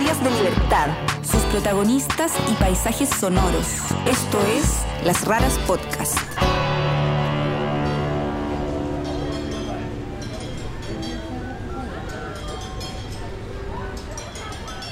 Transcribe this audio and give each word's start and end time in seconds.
historias 0.00 0.24
de 0.24 0.30
libertad, 0.30 0.88
sus 1.22 1.42
protagonistas 1.52 2.32
y 2.50 2.54
paisajes 2.54 3.08
sonoros. 3.10 3.66
Esto 4.06 4.38
es 4.56 4.82
Las 5.04 5.26
Raras 5.26 5.58
Podcast. 5.66 6.18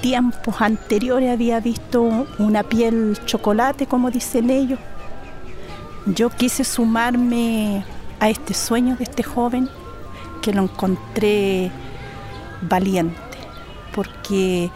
Tiempos 0.03 0.61
anteriores 0.61 1.33
había 1.33 1.61
visto 1.61 2.27
una 2.39 2.63
piel 2.63 3.19
chocolate, 3.25 3.87
como 3.87 4.11
dicen 4.11 4.51
ellos. 4.51 4.79
Yo 6.05 6.29
quise 6.29 6.65
sumarme 6.65 7.83
a 8.21 8.29
este 8.29 8.53
sueño 8.53 8.97
de 8.97 9.05
este 9.05 9.23
joven 9.23 9.71
que 10.43 10.53
lo 10.53 10.65
encontré 10.65 11.71
valiente, 12.63 13.39
porque 13.95 14.71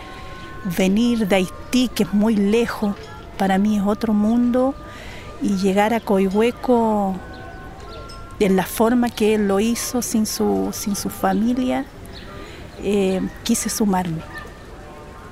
venir 0.64 1.26
de 1.28 1.36
Haití, 1.36 1.88
que 1.88 2.04
es 2.04 2.12
muy 2.12 2.36
lejos, 2.36 2.94
para 3.36 3.58
mí 3.58 3.76
es 3.76 3.82
otro 3.84 4.12
mundo, 4.12 4.74
y 5.40 5.56
llegar 5.56 5.94
a 5.94 6.00
Coihueco 6.00 7.16
en 8.38 8.56
la 8.56 8.64
forma 8.64 9.10
que 9.10 9.34
él 9.34 9.48
lo 9.48 9.60
hizo, 9.60 10.02
sin 10.02 10.26
su, 10.26 10.70
sin 10.72 10.96
su 10.96 11.10
familia, 11.10 11.84
eh, 12.82 13.20
quise 13.44 13.68
sumarme. 13.68 14.22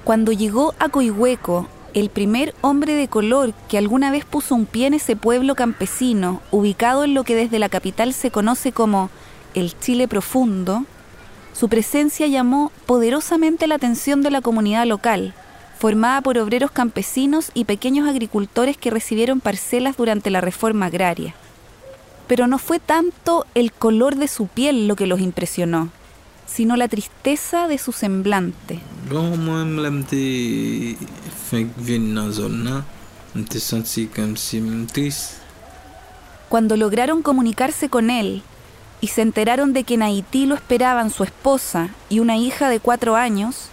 Cuando 0.05 0.33
llegó 0.33 0.75
a 0.79 0.89
Coihueco, 0.89 1.69
el 1.95 2.09
primer 2.09 2.55
hombre 2.61 2.95
de 2.95 3.09
color 3.09 3.53
que 3.69 3.79
alguna 3.79 4.11
vez 4.11 4.25
puso 4.25 4.55
un 4.55 4.67
pie 4.67 4.87
en 4.87 4.95
ese 4.95 5.17
pueblo 5.17 5.55
campesino, 5.55 6.41
ubicado 6.51 7.05
en 7.05 7.15
lo 7.15 7.25
que 7.25 7.35
desde 7.35 7.59
la 7.59 7.69
capital 7.69 8.15
se 8.15 8.31
conoce 8.31 8.73
como 8.73 9.11
el 9.55 9.79
Chile 9.79 10.07
profundo, 10.07 10.85
su 11.53 11.69
presencia 11.69 12.27
llamó 12.27 12.73
poderosamente 12.87 13.67
la 13.67 13.75
atención 13.75 14.23
de 14.23 14.31
la 14.31 14.41
comunidad 14.41 14.87
local, 14.87 15.35
formada 15.79 16.21
por 16.21 16.39
obreros 16.39 16.71
campesinos 16.71 17.51
y 17.55 17.65
pequeños 17.65 18.09
agricultores 18.09 18.77
que 18.77 18.91
recibieron 18.91 19.41
parcelas 19.41 19.97
durante 19.97 20.31
la 20.31 20.41
reforma 20.41 20.87
agraria. 20.87 21.35
Pero 22.29 22.47
no 22.47 22.59
fue 22.59 22.79
tanto 22.79 23.47
el 23.55 23.73
color 23.73 24.17
de 24.17 24.29
su 24.29 24.47
piel 24.47 24.87
lo 24.87 24.95
que 24.95 25.07
los 25.07 25.21
impresionó, 25.21 25.91
sino 26.47 26.77
la 26.77 26.89
tristeza 26.89 27.67
de 27.67 27.79
su 27.79 27.93
semblante. 27.93 28.79
Cuando 36.49 36.77
lograron 36.77 37.23
comunicarse 37.23 37.89
con 37.89 38.11
él 38.11 38.43
y 39.01 39.09
se 39.09 39.23
enteraron 39.23 39.73
de 39.73 39.85
que 39.85 39.95
en 39.95 40.03
Haití 40.03 40.47
lo 40.47 40.55
esperaban 40.55 41.11
su 41.11 41.25
esposa 41.25 41.91
y 42.09 42.19
una 42.19 42.37
hija 42.37 42.69
de 42.69 42.81
cuatro 42.81 43.17
años, 43.17 43.69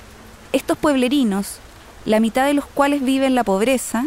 estos 0.54 0.78
pueblerinos, 0.78 1.60
la 2.06 2.20
mitad 2.20 2.46
de 2.46 2.54
los 2.54 2.66
cuales 2.66 3.04
vive 3.04 3.26
en 3.26 3.36
la 3.36 3.44
pobreza, 3.44 4.06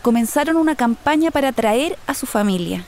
comenzaron 0.00 0.56
una 0.56 0.74
campaña 0.74 1.30
para 1.30 1.48
atraer 1.48 1.98
a 2.06 2.14
su 2.14 2.26
familia. 2.26 2.84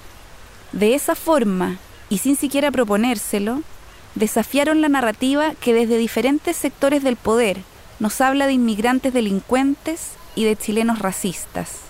De 0.72 0.94
esa 0.94 1.14
forma, 1.14 1.78
y 2.08 2.18
sin 2.18 2.36
siquiera 2.36 2.70
proponérselo, 2.70 3.62
desafiaron 4.14 4.80
la 4.80 4.88
narrativa 4.88 5.52
que 5.60 5.74
desde 5.74 5.98
diferentes 5.98 6.56
sectores 6.56 7.02
del 7.02 7.16
poder 7.16 7.58
nos 7.98 8.20
habla 8.20 8.46
de 8.46 8.54
inmigrantes 8.54 9.12
delincuentes 9.12 10.12
y 10.34 10.44
de 10.44 10.56
chilenos 10.56 11.00
racistas. 11.00 11.80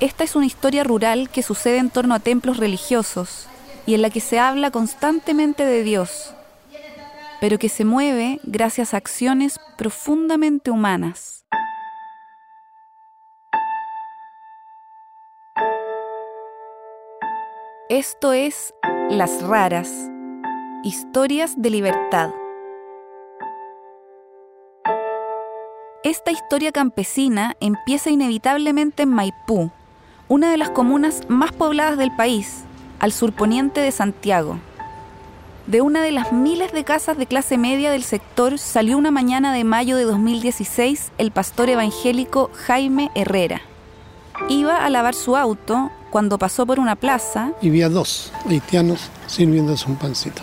Esta 0.00 0.24
es 0.24 0.34
una 0.34 0.46
historia 0.46 0.82
rural 0.82 1.30
que 1.30 1.42
sucede 1.42 1.78
en 1.78 1.90
torno 1.90 2.14
a 2.14 2.20
templos 2.20 2.56
religiosos 2.56 3.46
y 3.86 3.94
en 3.94 4.02
la 4.02 4.10
que 4.10 4.20
se 4.20 4.38
habla 4.38 4.70
constantemente 4.70 5.64
de 5.64 5.82
Dios, 5.82 6.34
pero 7.40 7.58
que 7.58 7.68
se 7.68 7.84
mueve 7.84 8.40
gracias 8.42 8.92
a 8.92 8.96
acciones 8.96 9.58
profundamente 9.78 10.70
humanas. 10.70 11.44
Esto 17.88 18.32
es 18.32 18.74
Las 19.08 19.42
Raras, 19.42 20.10
historias 20.82 21.54
de 21.56 21.70
libertad. 21.70 22.30
Esta 26.02 26.32
historia 26.32 26.72
campesina 26.72 27.56
empieza 27.60 28.10
inevitablemente 28.10 29.04
en 29.04 29.10
Maipú, 29.10 29.70
una 30.28 30.50
de 30.50 30.56
las 30.56 30.70
comunas 30.70 31.22
más 31.28 31.52
pobladas 31.52 31.96
del 31.96 32.14
país, 32.16 32.65
al 32.98 33.12
surponiente 33.12 33.80
de 33.80 33.90
Santiago. 33.90 34.58
De 35.66 35.80
una 35.80 36.00
de 36.00 36.12
las 36.12 36.32
miles 36.32 36.72
de 36.72 36.84
casas 36.84 37.18
de 37.18 37.26
clase 37.26 37.58
media 37.58 37.90
del 37.90 38.04
sector 38.04 38.58
salió 38.58 38.96
una 38.96 39.10
mañana 39.10 39.52
de 39.52 39.64
mayo 39.64 39.96
de 39.96 40.04
2016 40.04 41.10
el 41.18 41.32
pastor 41.32 41.68
evangélico 41.68 42.50
Jaime 42.54 43.10
Herrera. 43.16 43.62
Iba 44.48 44.84
a 44.84 44.90
lavar 44.90 45.14
su 45.14 45.36
auto 45.36 45.90
cuando 46.10 46.38
pasó 46.38 46.66
por 46.66 46.78
una 46.78 46.94
plaza 46.94 47.52
y 47.60 47.70
vi 47.70 47.82
a 47.82 47.88
dos 47.88 48.32
haitianos 48.48 49.10
sirviéndose 49.26 49.86
un 49.88 49.96
pancito. 49.96 50.42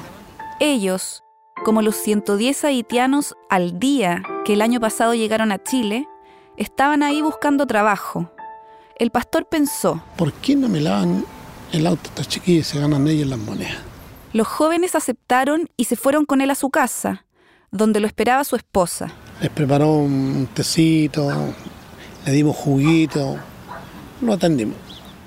Ellos, 0.60 1.24
como 1.64 1.82
los 1.82 1.96
110 1.96 2.66
haitianos 2.66 3.36
al 3.50 3.80
día 3.80 4.24
que 4.44 4.54
el 4.54 4.62
año 4.62 4.82
pasado 4.82 5.14
llegaron 5.14 5.54
a 5.54 5.64
Chile, 5.64 6.08
estaban 6.58 7.02
ahí 7.02 7.22
buscando 7.22 7.66
trabajo. 7.66 8.30
El 8.98 9.10
pastor 9.10 9.46
pensó, 9.46 10.04
¿por 10.18 10.34
qué 10.34 10.56
no 10.56 10.68
me 10.68 10.82
lavan 10.82 11.26
el 11.74 11.88
auto 11.88 12.10
está 12.10 12.24
chiquillo 12.24 12.60
y 12.60 12.64
se 12.64 12.80
ganan 12.80 13.08
ellos 13.08 13.28
las 13.28 13.40
monedas. 13.40 13.82
Los 14.32 14.48
jóvenes 14.48 14.96
aceptaron 14.96 15.70
y 15.76 15.86
se 15.86 15.96
fueron 15.96 16.26
con 16.26 16.40
él 16.40 16.52
a 16.52 16.56
su 16.56 16.70
casa, 16.70 17.26
donde 17.72 18.00
lo 18.00 18.08
esperaba 18.08 18.44
su 18.44 18.56
esposa. 18.56 19.12
Les 19.42 19.50
preparó 19.50 19.92
un 19.92 20.48
tecito, 20.54 21.30
le 22.26 22.32
dimos 22.32 22.56
juguito, 22.56 23.38
lo 24.22 24.34
atendimos. 24.34 24.78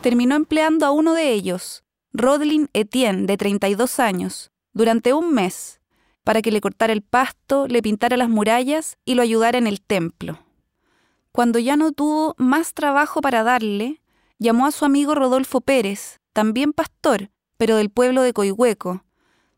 Terminó 0.00 0.36
empleando 0.36 0.86
a 0.86 0.92
uno 0.92 1.14
de 1.14 1.32
ellos, 1.32 1.82
Rodlin 2.12 2.70
Etienne, 2.72 3.26
de 3.26 3.36
32 3.36 3.98
años, 3.98 4.52
durante 4.72 5.12
un 5.12 5.34
mes, 5.34 5.80
para 6.22 6.42
que 6.42 6.52
le 6.52 6.60
cortara 6.60 6.92
el 6.92 7.02
pasto, 7.02 7.66
le 7.66 7.82
pintara 7.82 8.16
las 8.16 8.28
murallas 8.28 8.98
y 9.04 9.14
lo 9.14 9.22
ayudara 9.22 9.58
en 9.58 9.66
el 9.66 9.80
templo. 9.80 10.38
Cuando 11.32 11.58
ya 11.58 11.76
no 11.76 11.90
tuvo 11.90 12.34
más 12.38 12.72
trabajo 12.72 13.20
para 13.20 13.42
darle, 13.42 14.00
llamó 14.38 14.66
a 14.66 14.70
su 14.70 14.84
amigo 14.84 15.14
Rodolfo 15.14 15.60
Pérez, 15.60 16.20
también 16.36 16.74
pastor, 16.74 17.30
pero 17.56 17.76
del 17.76 17.88
pueblo 17.88 18.20
de 18.20 18.34
Coihueco, 18.34 19.02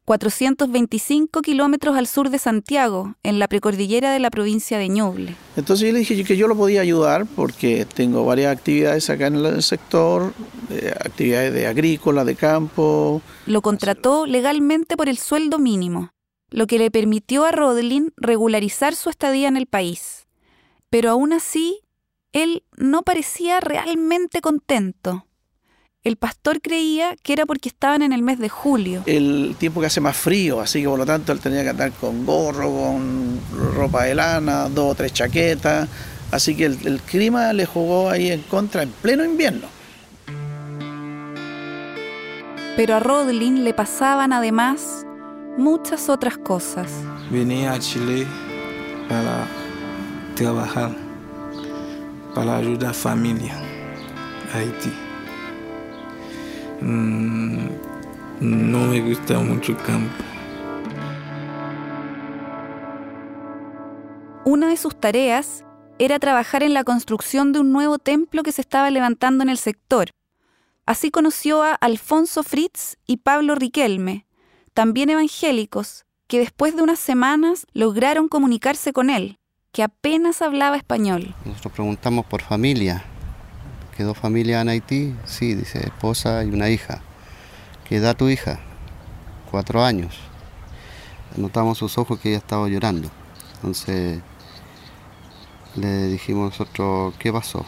425 0.04 1.42
kilómetros 1.42 1.96
al 1.96 2.06
sur 2.06 2.30
de 2.30 2.38
Santiago, 2.38 3.16
en 3.24 3.40
la 3.40 3.48
precordillera 3.48 4.12
de 4.12 4.20
la 4.20 4.30
provincia 4.30 4.78
de 4.78 4.88
Ñuble. 4.88 5.34
Entonces 5.56 5.88
yo 5.88 5.92
le 5.92 5.98
dije 5.98 6.22
que 6.22 6.36
yo 6.36 6.46
lo 6.46 6.56
podía 6.56 6.80
ayudar 6.80 7.26
porque 7.34 7.84
tengo 7.84 8.24
varias 8.24 8.56
actividades 8.56 9.10
acá 9.10 9.26
en 9.26 9.44
el 9.44 9.60
sector, 9.64 10.32
actividades 11.04 11.52
de 11.52 11.66
agrícola, 11.66 12.24
de 12.24 12.36
campo. 12.36 13.22
Lo 13.46 13.60
contrató 13.60 14.24
legalmente 14.26 14.96
por 14.96 15.08
el 15.08 15.18
sueldo 15.18 15.58
mínimo, 15.58 16.12
lo 16.48 16.68
que 16.68 16.78
le 16.78 16.92
permitió 16.92 17.44
a 17.44 17.50
Rodlin 17.50 18.12
regularizar 18.16 18.94
su 18.94 19.10
estadía 19.10 19.48
en 19.48 19.56
el 19.56 19.66
país. 19.66 20.28
Pero 20.90 21.10
aún 21.10 21.32
así, 21.32 21.80
él 22.32 22.62
no 22.76 23.02
parecía 23.02 23.58
realmente 23.58 24.40
contento. 24.40 25.24
El 26.04 26.16
pastor 26.16 26.60
creía 26.60 27.16
que 27.22 27.32
era 27.32 27.44
porque 27.44 27.68
estaban 27.68 28.02
en 28.02 28.12
el 28.12 28.22
mes 28.22 28.38
de 28.38 28.48
julio. 28.48 29.02
El 29.06 29.56
tiempo 29.58 29.80
que 29.80 29.88
hace 29.88 30.00
más 30.00 30.16
frío, 30.16 30.60
así 30.60 30.80
que 30.80 30.88
por 30.88 30.98
lo 30.98 31.04
tanto 31.04 31.32
él 31.32 31.40
tenía 31.40 31.62
que 31.64 31.70
andar 31.70 31.90
con 31.92 32.24
gorro, 32.24 32.70
con 32.70 33.40
ropa 33.74 34.04
de 34.04 34.14
lana, 34.14 34.68
dos 34.68 34.92
o 34.92 34.94
tres 34.94 35.12
chaquetas. 35.12 35.88
Así 36.30 36.54
que 36.54 36.66
el, 36.66 36.86
el 36.86 37.00
clima 37.00 37.52
le 37.52 37.66
jugó 37.66 38.10
ahí 38.10 38.30
en 38.30 38.42
contra 38.42 38.84
en 38.84 38.90
pleno 38.90 39.24
invierno. 39.24 39.66
Pero 42.76 42.94
a 42.94 43.00
Rodlin 43.00 43.64
le 43.64 43.74
pasaban 43.74 44.32
además 44.32 45.04
muchas 45.56 46.08
otras 46.08 46.38
cosas. 46.38 46.92
Venía 47.28 47.72
a 47.72 47.78
Chile 47.80 48.24
para 49.08 49.48
trabajar, 50.36 50.94
para 52.36 52.58
ayudar 52.58 52.90
a 52.90 52.94
familia 52.94 53.56
a 54.54 54.58
Haití. 54.58 55.07
Mm, 56.80 57.68
no 58.40 58.86
me 58.86 59.00
gusta 59.00 59.38
mucho 59.38 59.72
el 59.72 59.78
campo. 59.78 60.24
Una 64.44 64.68
de 64.68 64.76
sus 64.76 64.98
tareas 64.98 65.64
era 65.98 66.18
trabajar 66.18 66.62
en 66.62 66.74
la 66.74 66.84
construcción 66.84 67.52
de 67.52 67.60
un 67.60 67.72
nuevo 67.72 67.98
templo 67.98 68.42
que 68.42 68.52
se 68.52 68.60
estaba 68.60 68.90
levantando 68.90 69.42
en 69.42 69.50
el 69.50 69.58
sector. 69.58 70.10
Así 70.86 71.10
conoció 71.10 71.62
a 71.62 71.74
Alfonso 71.74 72.42
Fritz 72.42 72.96
y 73.06 73.18
Pablo 73.18 73.56
Riquelme, 73.56 74.26
también 74.72 75.10
evangélicos, 75.10 76.06
que 76.28 76.38
después 76.38 76.76
de 76.76 76.82
unas 76.82 76.98
semanas 76.98 77.66
lograron 77.72 78.28
comunicarse 78.28 78.92
con 78.92 79.10
él, 79.10 79.38
que 79.72 79.82
apenas 79.82 80.40
hablaba 80.40 80.76
español. 80.76 81.34
Nosotros 81.44 81.72
preguntamos 81.74 82.24
por 82.26 82.42
familia, 82.42 83.04
¿Quedó 83.98 84.14
familia 84.14 84.60
en 84.60 84.68
Haití? 84.68 85.12
Sí, 85.24 85.56
dice, 85.56 85.80
esposa 85.80 86.44
y 86.44 86.50
una 86.50 86.68
hija. 86.68 87.00
¿Qué 87.84 87.96
edad 87.96 88.16
tu 88.16 88.28
hija? 88.28 88.60
Cuatro 89.50 89.84
años. 89.84 90.14
Notamos 91.36 91.78
sus 91.78 91.98
ojos 91.98 92.20
que 92.20 92.28
ella 92.28 92.38
estaba 92.38 92.68
llorando. 92.68 93.10
Entonces 93.56 94.20
Le 95.74 96.06
dijimos 96.06 96.50
nosotros, 96.50 97.12
¿qué 97.18 97.32
pasó? 97.32 97.66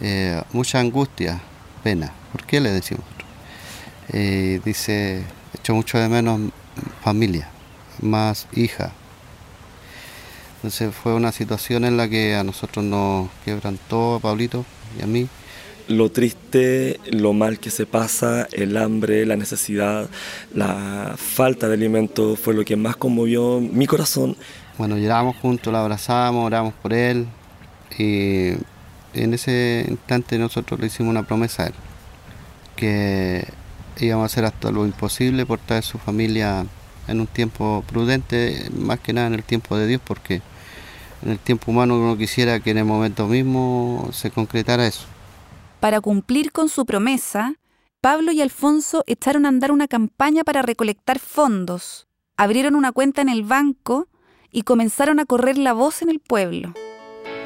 Eh, 0.00 0.42
mucha 0.54 0.80
angustia, 0.80 1.42
pena. 1.84 2.10
¿Por 2.32 2.44
qué 2.44 2.62
le 2.62 2.70
decimos? 2.70 3.04
Eh, 4.08 4.62
dice, 4.64 5.22
echo 5.52 5.74
mucho 5.74 5.98
de 5.98 6.08
menos 6.08 6.40
familia, 7.02 7.50
más 8.00 8.46
hija. 8.54 8.92
Entonces 10.56 10.94
fue 10.94 11.12
una 11.12 11.32
situación 11.32 11.84
en 11.84 11.98
la 11.98 12.08
que 12.08 12.34
a 12.34 12.44
nosotros 12.44 12.82
nos 12.82 13.28
quebrantó, 13.44 14.14
a 14.14 14.20
Pablito 14.20 14.64
y 14.98 15.02
a 15.02 15.06
mí. 15.06 15.28
Lo 15.88 16.10
triste, 16.10 17.00
lo 17.10 17.32
mal 17.32 17.58
que 17.58 17.70
se 17.70 17.86
pasa, 17.86 18.46
el 18.52 18.76
hambre, 18.76 19.24
la 19.24 19.36
necesidad, 19.36 20.08
la 20.54 21.14
falta 21.16 21.66
de 21.66 21.74
alimento 21.74 22.36
fue 22.36 22.52
lo 22.52 22.62
que 22.64 22.76
más 22.76 22.96
conmovió 22.96 23.58
mi 23.60 23.86
corazón. 23.86 24.36
Bueno, 24.76 24.98
llorábamos 24.98 25.36
juntos, 25.36 25.72
lo 25.72 25.78
abrazábamos, 25.78 26.44
oramos 26.44 26.74
por 26.74 26.92
él 26.92 27.26
y 27.98 28.50
en 29.14 29.34
ese 29.34 29.86
instante 29.88 30.38
nosotros 30.38 30.78
le 30.78 30.86
hicimos 30.86 31.10
una 31.10 31.26
promesa 31.26 31.64
a 31.64 31.66
él, 31.68 31.74
que 32.76 33.48
íbamos 33.98 34.24
a 34.24 34.26
hacer 34.26 34.44
hasta 34.44 34.70
lo 34.70 34.84
imposible 34.84 35.46
por 35.46 35.58
traer 35.58 35.84
su 35.84 35.98
familia 35.98 36.66
en 37.08 37.20
un 37.20 37.26
tiempo 37.26 37.82
prudente, 37.86 38.68
más 38.76 39.00
que 39.00 39.12
nada 39.12 39.26
en 39.28 39.34
el 39.34 39.42
tiempo 39.42 39.76
de 39.76 39.86
Dios, 39.86 40.02
porque 40.04 40.42
en 41.22 41.30
el 41.30 41.38
tiempo 41.38 41.70
humano 41.70 41.98
uno 41.98 42.16
quisiera 42.16 42.60
que 42.60 42.70
en 42.70 42.78
el 42.78 42.84
momento 42.84 43.26
mismo 43.26 44.08
se 44.12 44.30
concretara 44.30 44.86
eso. 44.86 45.06
Para 45.80 46.00
cumplir 46.00 46.52
con 46.52 46.68
su 46.68 46.84
promesa, 46.86 47.54
Pablo 48.00 48.32
y 48.32 48.40
Alfonso 48.40 49.04
echaron 49.06 49.46
a 49.46 49.48
andar 49.48 49.72
una 49.72 49.88
campaña 49.88 50.44
para 50.44 50.62
recolectar 50.62 51.18
fondos, 51.18 52.06
abrieron 52.36 52.74
una 52.74 52.92
cuenta 52.92 53.22
en 53.22 53.28
el 53.28 53.42
banco 53.42 54.08
y 54.50 54.62
comenzaron 54.62 55.20
a 55.20 55.24
correr 55.24 55.58
la 55.58 55.72
voz 55.72 56.02
en 56.02 56.10
el 56.10 56.20
pueblo. 56.20 56.74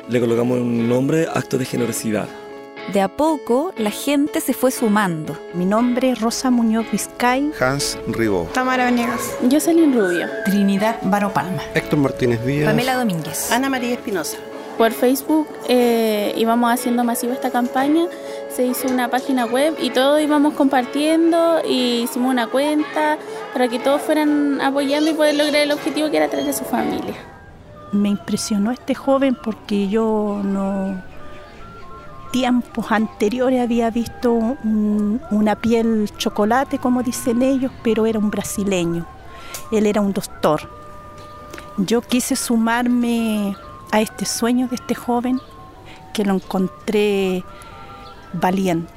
Le 0.09 0.21
colocamos 0.21 0.59
un 0.59 0.89
nombre, 0.89 1.27
acto 1.33 1.59
de 1.59 1.65
generosidad. 1.65 2.29
De 2.91 3.01
a 3.01 3.09
poco, 3.09 3.73
la 3.79 3.91
gente 3.91 4.41
se 4.41 4.53
fue 4.53 4.71
sumando. 4.71 5.39
Mi 5.55 5.65
nombre 5.65 6.11
es 6.11 6.21
Rosa 6.21 6.51
Muñoz 6.51 6.85
Vizcay. 6.91 7.51
Hans 7.59 7.99
Ribó. 8.09 8.49
Tamara 8.53 8.85
Venegas. 8.85 9.35
Jocelyn 9.51 9.95
Rubio. 9.95 10.29
Trinidad 10.45 10.97
Baro 11.03 11.33
Palma. 11.33 11.63
Héctor 11.75 12.01
Martínez 12.01 12.45
Díaz. 12.45 12.69
Pamela 12.69 12.97
Domínguez. 12.97 13.51
Ana 13.51 13.71
María 13.71 13.95
Espinosa. 13.95 14.37
Por 14.77 14.93
Facebook 14.93 15.47
eh, 15.69 16.35
íbamos 16.37 16.71
haciendo 16.71 17.03
masiva 17.05 17.33
esta 17.33 17.51
campaña. 17.51 18.07
Se 18.55 18.67
hizo 18.67 18.89
una 18.89 19.09
página 19.09 19.47
web 19.47 19.75
y 19.81 19.89
todos 19.91 20.21
íbamos 20.21 20.53
compartiendo 20.55 21.63
y 21.67 22.03
hicimos 22.03 22.31
una 22.31 22.49
cuenta 22.49 23.17
para 23.55 23.69
que 23.69 23.79
todos 23.79 24.03
fueran 24.03 24.61
apoyando 24.61 25.11
y 25.11 25.15
poder 25.15 25.37
lograr 25.37 25.63
el 25.63 25.73
objetivo 25.73 26.11
que 26.11 26.19
era 26.19 26.29
traer 26.29 26.51
a 26.51 26.53
su 26.53 26.65
familia. 26.65 27.15
Me 27.93 28.11
impresionó 28.11 28.71
este 28.71 28.95
joven 28.95 29.35
porque 29.43 29.89
yo 29.89 30.41
no 30.45 31.03
tiempos 32.33 32.91
anteriores 32.91 33.61
había 33.61 33.91
visto 33.91 34.33
un, 34.33 35.21
una 35.31 35.55
piel 35.55 36.11
chocolate, 36.17 36.79
como 36.79 37.03
dicen 37.03 37.43
ellos, 37.43 37.71
pero 37.85 38.07
era 38.07 38.19
un 38.19 38.31
brasileño. 38.31 39.07
Él 39.71 39.87
era 39.87 40.01
un 40.01 40.13
doctor. 40.13 40.69
Yo 41.77 42.01
quise 42.01 42.35
sumarme 42.35 43.57
a 43.93 44.01
este 44.01 44.25
sueño 44.25 44.67
de 44.69 44.77
este 44.77 44.95
joven 44.95 45.41
que 46.13 46.25
lo 46.25 46.35
encontré 46.35 47.45
valiente. 48.33 48.91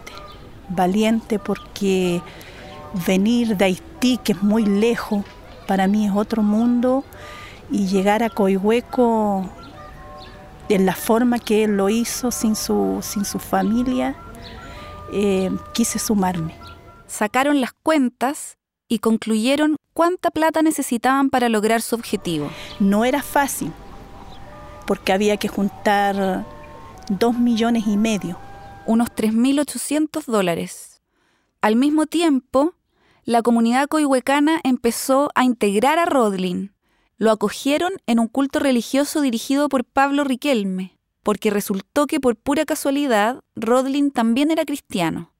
Valiente 0.69 1.37
porque 1.37 2.21
venir 3.05 3.57
de 3.57 3.65
Haití, 3.65 4.17
que 4.17 4.31
es 4.31 4.41
muy 4.41 4.65
lejos, 4.65 5.23
para 5.67 5.87
mí 5.87 6.05
es 6.05 6.13
otro 6.15 6.41
mundo, 6.41 7.03
y 7.69 7.87
llegar 7.87 8.23
a 8.23 8.29
Coihueco 8.29 9.49
en 10.69 10.85
la 10.85 10.95
forma 10.95 11.39
que 11.39 11.63
él 11.63 11.77
lo 11.77 11.89
hizo, 11.89 12.31
sin 12.31 12.55
su, 12.55 12.99
sin 13.01 13.25
su 13.25 13.39
familia, 13.39 14.15
eh, 15.11 15.51
quise 15.73 15.99
sumarme. 15.99 16.55
Sacaron 17.07 17.61
las 17.61 17.73
cuentas 17.73 18.57
y 18.87 18.99
concluyeron 18.99 19.77
cuánta 19.93 20.31
plata 20.31 20.61
necesitaban 20.61 21.29
para 21.29 21.49
lograr 21.49 21.81
su 21.81 21.95
objetivo. 21.95 22.49
No 22.79 23.05
era 23.05 23.21
fácil, 23.21 23.71
porque 24.85 25.13
había 25.13 25.37
que 25.37 25.47
juntar 25.47 26.45
dos 27.09 27.37
millones 27.37 27.85
y 27.87 27.97
medio. 27.97 28.37
Unos 28.85 29.09
3.800 29.09 30.25
dólares. 30.25 31.01
Al 31.61 31.75
mismo 31.75 32.05
tiempo, 32.05 32.75
la 33.23 33.41
comunidad 33.41 33.87
coihuecana 33.87 34.59
empezó 34.63 35.31
a 35.33 35.43
integrar 35.43 35.97
a 35.97 36.05
Rodlin 36.05 36.74
lo 37.17 37.31
acogieron 37.31 37.93
en 38.07 38.19
un 38.19 38.27
culto 38.27 38.59
religioso 38.59 39.21
dirigido 39.21 39.69
por 39.69 39.85
Pablo 39.85 40.23
Riquelme, 40.23 40.97
porque 41.23 41.49
resultó 41.49 42.07
que 42.07 42.19
por 42.19 42.35
pura 42.35 42.65
casualidad 42.65 43.41
Rodlin 43.55 44.11
también 44.11 44.51
era 44.51 44.65
cristiano. 44.65 45.33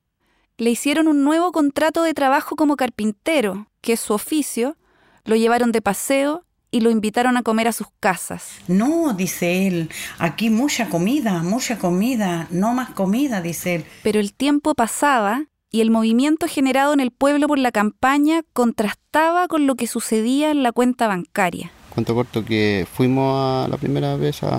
Le 0.58 0.70
hicieron 0.70 1.08
un 1.08 1.24
nuevo 1.24 1.52
contrato 1.52 2.04
de 2.04 2.14
trabajo 2.14 2.56
como 2.56 2.78
carpintero, 2.78 3.68
que 3.82 3.94
es 3.94 4.00
su 4.00 4.14
oficio, 4.14 4.78
lo 5.26 5.36
llevaron 5.36 5.72
de 5.72 5.82
paseo 5.82 6.46
y 6.72 6.80
lo 6.80 6.90
invitaron 6.90 7.38
a 7.38 7.44
comer 7.44 7.68
a 7.68 7.72
sus 7.72 7.88
casas. 8.00 8.52
No, 8.68 9.14
dice 9.14 9.68
él, 9.68 9.90
aquí 10.18 10.50
mucha 10.50 10.90
comida, 10.90 11.44
mucha 11.44 11.78
comida, 11.78 12.48
no 12.52 12.74
más 12.74 12.92
comida, 12.92 13.42
dice 13.42 13.76
él. 13.76 13.86
Pero 14.04 14.20
el 14.20 14.34
tiempo 14.34 14.76
pasaba 14.76 15.46
y 15.76 15.82
el 15.82 15.92
movimiento 15.92 16.48
generado 16.48 16.94
en 16.94 17.02
el 17.02 17.12
pueblo 17.12 17.50
por 17.50 17.60
la 17.60 17.70
campaña 17.70 18.44
contrastaba 18.54 19.50
con 19.50 19.68
lo 19.68 19.76
que 19.76 19.88
sucedía 19.88 20.50
en 20.52 20.64
la 20.64 20.72
cuenta 20.72 21.06
bancaria. 21.10 21.70
Cuento 21.94 22.16
corto 22.16 22.46
que 22.46 22.88
fuimos 22.90 23.66
a 23.66 23.68
la 23.68 23.76
primera 23.76 24.16
vez 24.16 24.42
a 24.44 24.58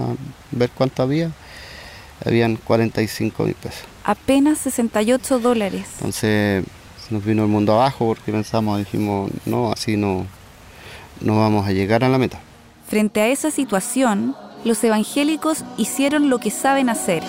ver 0.51 0.69
cuánto 0.75 1.03
había, 1.03 1.31
habían 2.23 2.57
45 2.57 3.45
mil 3.45 3.55
pesos. 3.55 3.85
Apenas 4.05 4.59
68 4.59 5.39
dólares. 5.39 5.87
Entonces 6.01 6.65
nos 7.09 7.25
vino 7.25 7.45
el 7.45 7.49
mundo 7.49 7.73
abajo 7.73 8.09
porque 8.09 8.31
pensamos, 8.31 8.79
dijimos, 8.79 9.31
no, 9.47 9.73
así 9.73 9.97
no, 9.97 10.27
no 11.23 11.39
vamos 11.39 11.67
a 11.67 11.73
llegar 11.73 12.05
a 12.05 12.11
la 12.11 12.19
meta. 12.19 12.41
Frente 12.87 13.23
a 13.23 13.29
esa 13.29 13.51
situación, 13.51 14.37
los 14.67 14.85
evangélicos 14.85 15.65
hicieron 15.79 16.29
lo 16.29 16.41
que 16.41 16.51
saben 16.51 16.91
hacer. 16.91 17.23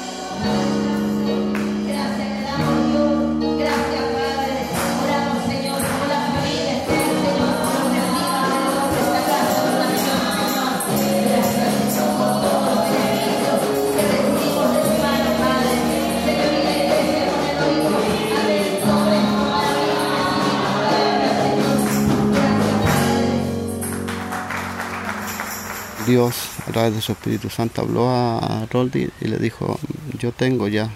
Dios 26.07 26.51
a 26.65 26.71
través 26.71 26.95
de 26.95 27.01
su 27.01 27.11
Espíritu 27.11 27.49
Santo 27.49 27.81
habló 27.81 28.09
a 28.09 28.65
Roldi 28.71 29.09
y 29.19 29.27
le 29.27 29.37
dijo, 29.37 29.77
yo 30.17 30.31
tengo 30.31 30.69
ya 30.69 30.89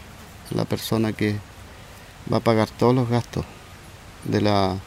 la 0.55 0.63
persona 0.63 1.11
que 1.11 1.35
va 2.31 2.37
a 2.37 2.39
pagar 2.39 2.69
todos 2.69 2.95
los 2.95 3.09
gastos 3.09 3.43
de 4.23 4.39
la 4.39 4.77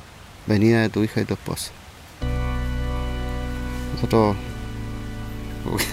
venida 0.46 0.80
de 0.80 0.88
tu 0.88 1.04
hija 1.04 1.20
y 1.20 1.26
tu 1.26 1.34
esposa. 1.34 1.72
Nosotros, 3.94 4.34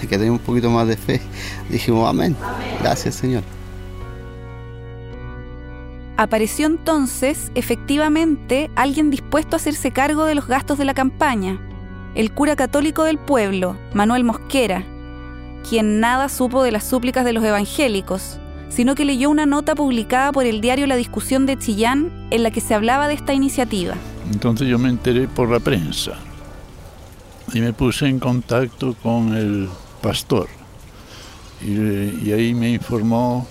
que 0.00 0.16
tenemos 0.16 0.40
un 0.40 0.46
poquito 0.46 0.70
más 0.70 0.88
de 0.88 0.96
fe, 0.96 1.20
dijimos, 1.68 2.08
amén, 2.08 2.34
gracias 2.80 3.16
Señor. 3.16 3.42
Apareció 6.16 6.66
entonces, 6.66 7.52
efectivamente, 7.54 8.70
alguien 8.76 9.10
dispuesto 9.10 9.56
a 9.56 9.58
hacerse 9.58 9.90
cargo 9.90 10.24
de 10.24 10.34
los 10.34 10.46
gastos 10.46 10.78
de 10.78 10.86
la 10.86 10.94
campaña 10.94 11.60
el 12.14 12.32
cura 12.32 12.56
católico 12.56 13.04
del 13.04 13.18
pueblo, 13.18 13.76
Manuel 13.94 14.24
Mosquera, 14.24 14.84
quien 15.68 16.00
nada 16.00 16.28
supo 16.28 16.62
de 16.62 16.72
las 16.72 16.84
súplicas 16.84 17.24
de 17.24 17.32
los 17.32 17.44
evangélicos, 17.44 18.38
sino 18.68 18.94
que 18.94 19.04
leyó 19.04 19.30
una 19.30 19.46
nota 19.46 19.74
publicada 19.74 20.32
por 20.32 20.46
el 20.46 20.60
diario 20.60 20.86
La 20.86 20.96
Discusión 20.96 21.46
de 21.46 21.58
Chillán 21.58 22.28
en 22.30 22.42
la 22.42 22.50
que 22.50 22.60
se 22.60 22.74
hablaba 22.74 23.08
de 23.08 23.14
esta 23.14 23.34
iniciativa. 23.34 23.94
Entonces 24.32 24.68
yo 24.68 24.78
me 24.78 24.88
enteré 24.88 25.28
por 25.28 25.50
la 25.50 25.60
prensa 25.60 26.12
y 27.52 27.60
me 27.60 27.72
puse 27.72 28.06
en 28.06 28.18
contacto 28.18 28.94
con 29.02 29.36
el 29.36 29.68
pastor 30.00 30.48
y, 31.64 32.32
ahí 32.32 32.54
me 32.54 32.70
informó 32.70 33.46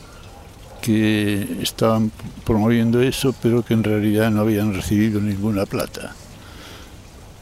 que 0.82 1.60
estaban 1.62 2.12
promoviendo 2.44 3.02
eso, 3.02 3.34
pero 3.42 3.64
que 3.64 3.74
en 3.74 3.84
realidad 3.84 4.32
no 4.32 4.42
habían 4.42 4.74
recibido 4.74 5.22
ninguna 5.22 5.66
plata. 5.66 6.16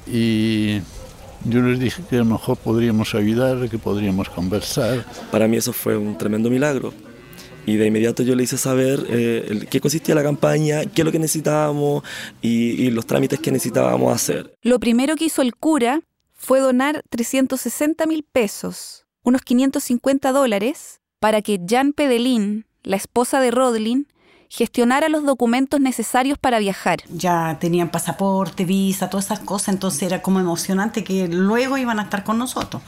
Y 0.06 0.82
yo 1.46 1.62
les 1.62 1.80
dije 1.80 2.04
que 2.10 2.18
a 2.18 2.20
lo 2.20 2.26
mejor 2.26 2.58
podríamos 2.58 3.16
ayudar, 3.16 3.70
que 3.70 3.78
podríamos 3.78 4.30
conversar. 4.30 5.06
Para 5.32 5.48
mí 5.48 5.58
eso 5.58 5.74
fue 5.74 5.98
un 5.98 6.18
tremendo 6.18 6.50
milagro. 6.50 6.94
Y 7.66 7.76
de 7.76 7.88
inmediato 7.88 8.24
yo 8.24 8.36
le 8.36 8.44
hice 8.44 8.58
saber 8.58 9.06
eh, 9.10 9.68
qué 9.70 9.80
consistía 9.80 10.16
la 10.16 10.24
campaña, 10.24 10.86
qué 10.86 11.02
es 11.02 11.06
lo 11.06 11.12
que 11.12 11.20
necesitábamos 11.20 12.04
y, 12.42 12.84
y 12.84 12.92
los 12.92 13.06
trámites 13.06 13.40
que 13.40 13.52
necesitábamos 13.52 14.14
hacer. 14.14 14.54
Lo 14.62 14.80
primero 14.80 15.16
que 15.16 15.26
hizo 15.26 15.42
el 15.42 15.56
cura 15.56 16.02
fue 16.34 16.62
donar 16.62 17.04
360 17.10 18.06
mil 18.08 18.24
pesos, 18.24 19.06
unos 19.24 19.42
550 19.42 20.32
dólares, 20.32 21.02
para 21.20 21.42
que 21.42 21.60
Jan 21.68 21.94
Pedelín, 21.94 22.66
la 22.82 22.96
esposa 22.96 23.42
de 23.42 23.52
Rodlin, 23.52 24.08
gestionara 24.50 25.10
los 25.10 25.24
documentos 25.24 25.80
necesarios 25.80 26.38
para 26.38 26.60
viajar. 26.60 27.00
Ya 27.10 27.58
tenían 27.60 27.90
pasaporte, 27.90 28.66
visa, 28.66 29.10
todas 29.10 29.26
esas 29.26 29.40
cosas, 29.40 29.70
entonces 29.70 30.04
era 30.04 30.22
como 30.22 30.40
emocionante 30.40 31.04
que 31.04 31.28
luego 31.28 31.78
iban 31.78 32.00
a 32.00 32.04
estar 32.04 32.24
con 32.24 32.38
nosotros. 32.38 32.82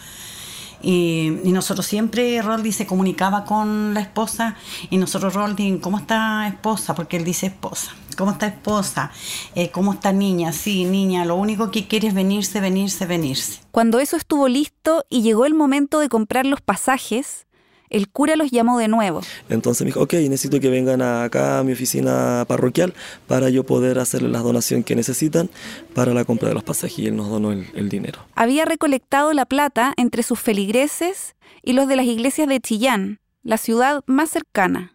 Y, 0.83 1.37
y 1.43 1.51
nosotros 1.51 1.85
siempre, 1.85 2.41
Roldi 2.41 2.71
se 2.71 2.87
comunicaba 2.87 3.45
con 3.45 3.93
la 3.93 4.01
esposa 4.01 4.55
y 4.89 4.97
nosotros, 4.97 5.35
Roldi, 5.35 5.77
¿cómo 5.79 5.99
está 5.99 6.47
esposa? 6.47 6.95
Porque 6.95 7.17
él 7.17 7.23
dice 7.23 7.45
esposa. 7.47 7.91
¿Cómo 8.17 8.31
está 8.31 8.47
esposa? 8.47 9.11
Eh, 9.55 9.69
¿Cómo 9.69 9.93
está 9.93 10.11
niña? 10.11 10.51
Sí, 10.51 10.85
niña, 10.85 11.23
lo 11.25 11.35
único 11.35 11.71
que 11.71 11.87
quiere 11.87 12.07
es 12.07 12.13
venirse, 12.13 12.59
venirse, 12.59 13.05
venirse. 13.05 13.61
Cuando 13.71 13.99
eso 13.99 14.17
estuvo 14.17 14.47
listo 14.47 15.05
y 15.09 15.21
llegó 15.21 15.45
el 15.45 15.53
momento 15.53 15.99
de 15.99 16.09
comprar 16.09 16.45
los 16.45 16.61
pasajes, 16.61 17.45
el 17.91 18.09
cura 18.09 18.35
los 18.35 18.49
llamó 18.49 18.79
de 18.79 18.87
nuevo. 18.87 19.21
Entonces 19.49 19.81
me 19.81 19.87
dijo, 19.87 20.01
ok, 20.01 20.13
necesito 20.13 20.59
que 20.59 20.69
vengan 20.69 21.01
acá 21.01 21.59
a 21.59 21.63
mi 21.63 21.73
oficina 21.73 22.45
parroquial 22.47 22.93
para 23.27 23.49
yo 23.49 23.63
poder 23.65 23.99
hacerle 23.99 24.29
la 24.29 24.39
donación 24.39 24.83
que 24.83 24.95
necesitan 24.95 25.49
para 25.93 26.13
la 26.13 26.25
compra 26.25 26.49
de 26.49 26.55
los 26.55 26.63
pasajes 26.63 26.97
y 26.99 27.07
él 27.07 27.15
nos 27.15 27.29
donó 27.29 27.51
el, 27.51 27.67
el 27.75 27.89
dinero. 27.89 28.19
Había 28.35 28.65
recolectado 28.65 29.33
la 29.33 29.45
plata 29.45 29.93
entre 29.97 30.23
sus 30.23 30.39
feligreses 30.39 31.35
y 31.61 31.73
los 31.73 31.87
de 31.87 31.97
las 31.97 32.05
iglesias 32.05 32.47
de 32.47 32.59
Chillán, 32.59 33.19
la 33.43 33.57
ciudad 33.57 34.03
más 34.07 34.29
cercana. 34.29 34.93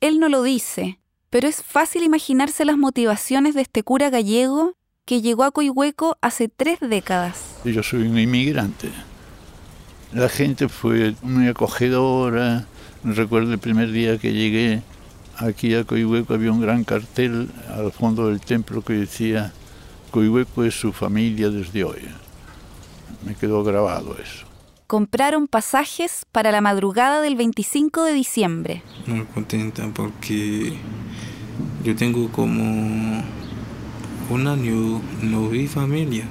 Él 0.00 0.18
no 0.18 0.28
lo 0.28 0.42
dice, 0.42 0.98
pero 1.28 1.48
es 1.48 1.62
fácil 1.62 2.02
imaginarse 2.02 2.64
las 2.64 2.78
motivaciones 2.78 3.54
de 3.54 3.62
este 3.62 3.82
cura 3.82 4.08
gallego 4.08 4.76
que 5.04 5.20
llegó 5.20 5.44
a 5.44 5.50
Coihueco 5.50 6.16
hace 6.20 6.48
tres 6.48 6.78
décadas. 6.80 7.56
Yo 7.64 7.82
soy 7.82 8.02
un 8.02 8.18
inmigrante. 8.18 8.88
La 10.12 10.28
gente 10.28 10.68
fue 10.68 11.14
muy 11.22 11.46
acogedora. 11.46 12.66
Recuerdo 13.04 13.52
el 13.52 13.58
primer 13.58 13.92
día 13.92 14.18
que 14.18 14.32
llegué 14.32 14.82
aquí 15.36 15.74
a 15.74 15.84
Coihueco 15.84 16.34
había 16.34 16.52
un 16.52 16.60
gran 16.60 16.84
cartel 16.84 17.48
al 17.72 17.92
fondo 17.92 18.26
del 18.26 18.40
templo 18.40 18.82
que 18.82 18.92
decía 18.94 19.52
Coihueco 20.10 20.64
es 20.64 20.74
su 20.74 20.92
familia 20.92 21.48
desde 21.50 21.84
hoy. 21.84 22.02
Me 23.24 23.34
quedó 23.34 23.62
grabado 23.62 24.16
eso. 24.20 24.46
Compraron 24.86 25.46
pasajes 25.46 26.26
para 26.32 26.50
la 26.50 26.60
madrugada 26.60 27.20
del 27.20 27.36
25 27.36 28.02
de 28.02 28.12
diciembre. 28.12 28.82
Muy 29.06 29.24
contenta 29.26 29.88
porque 29.94 30.72
yo 31.84 31.94
tengo 31.94 32.30
como 32.32 33.22
un 34.30 34.46
año 34.46 35.00
no 35.22 35.48
vi 35.48 35.68
familia. 35.68 36.24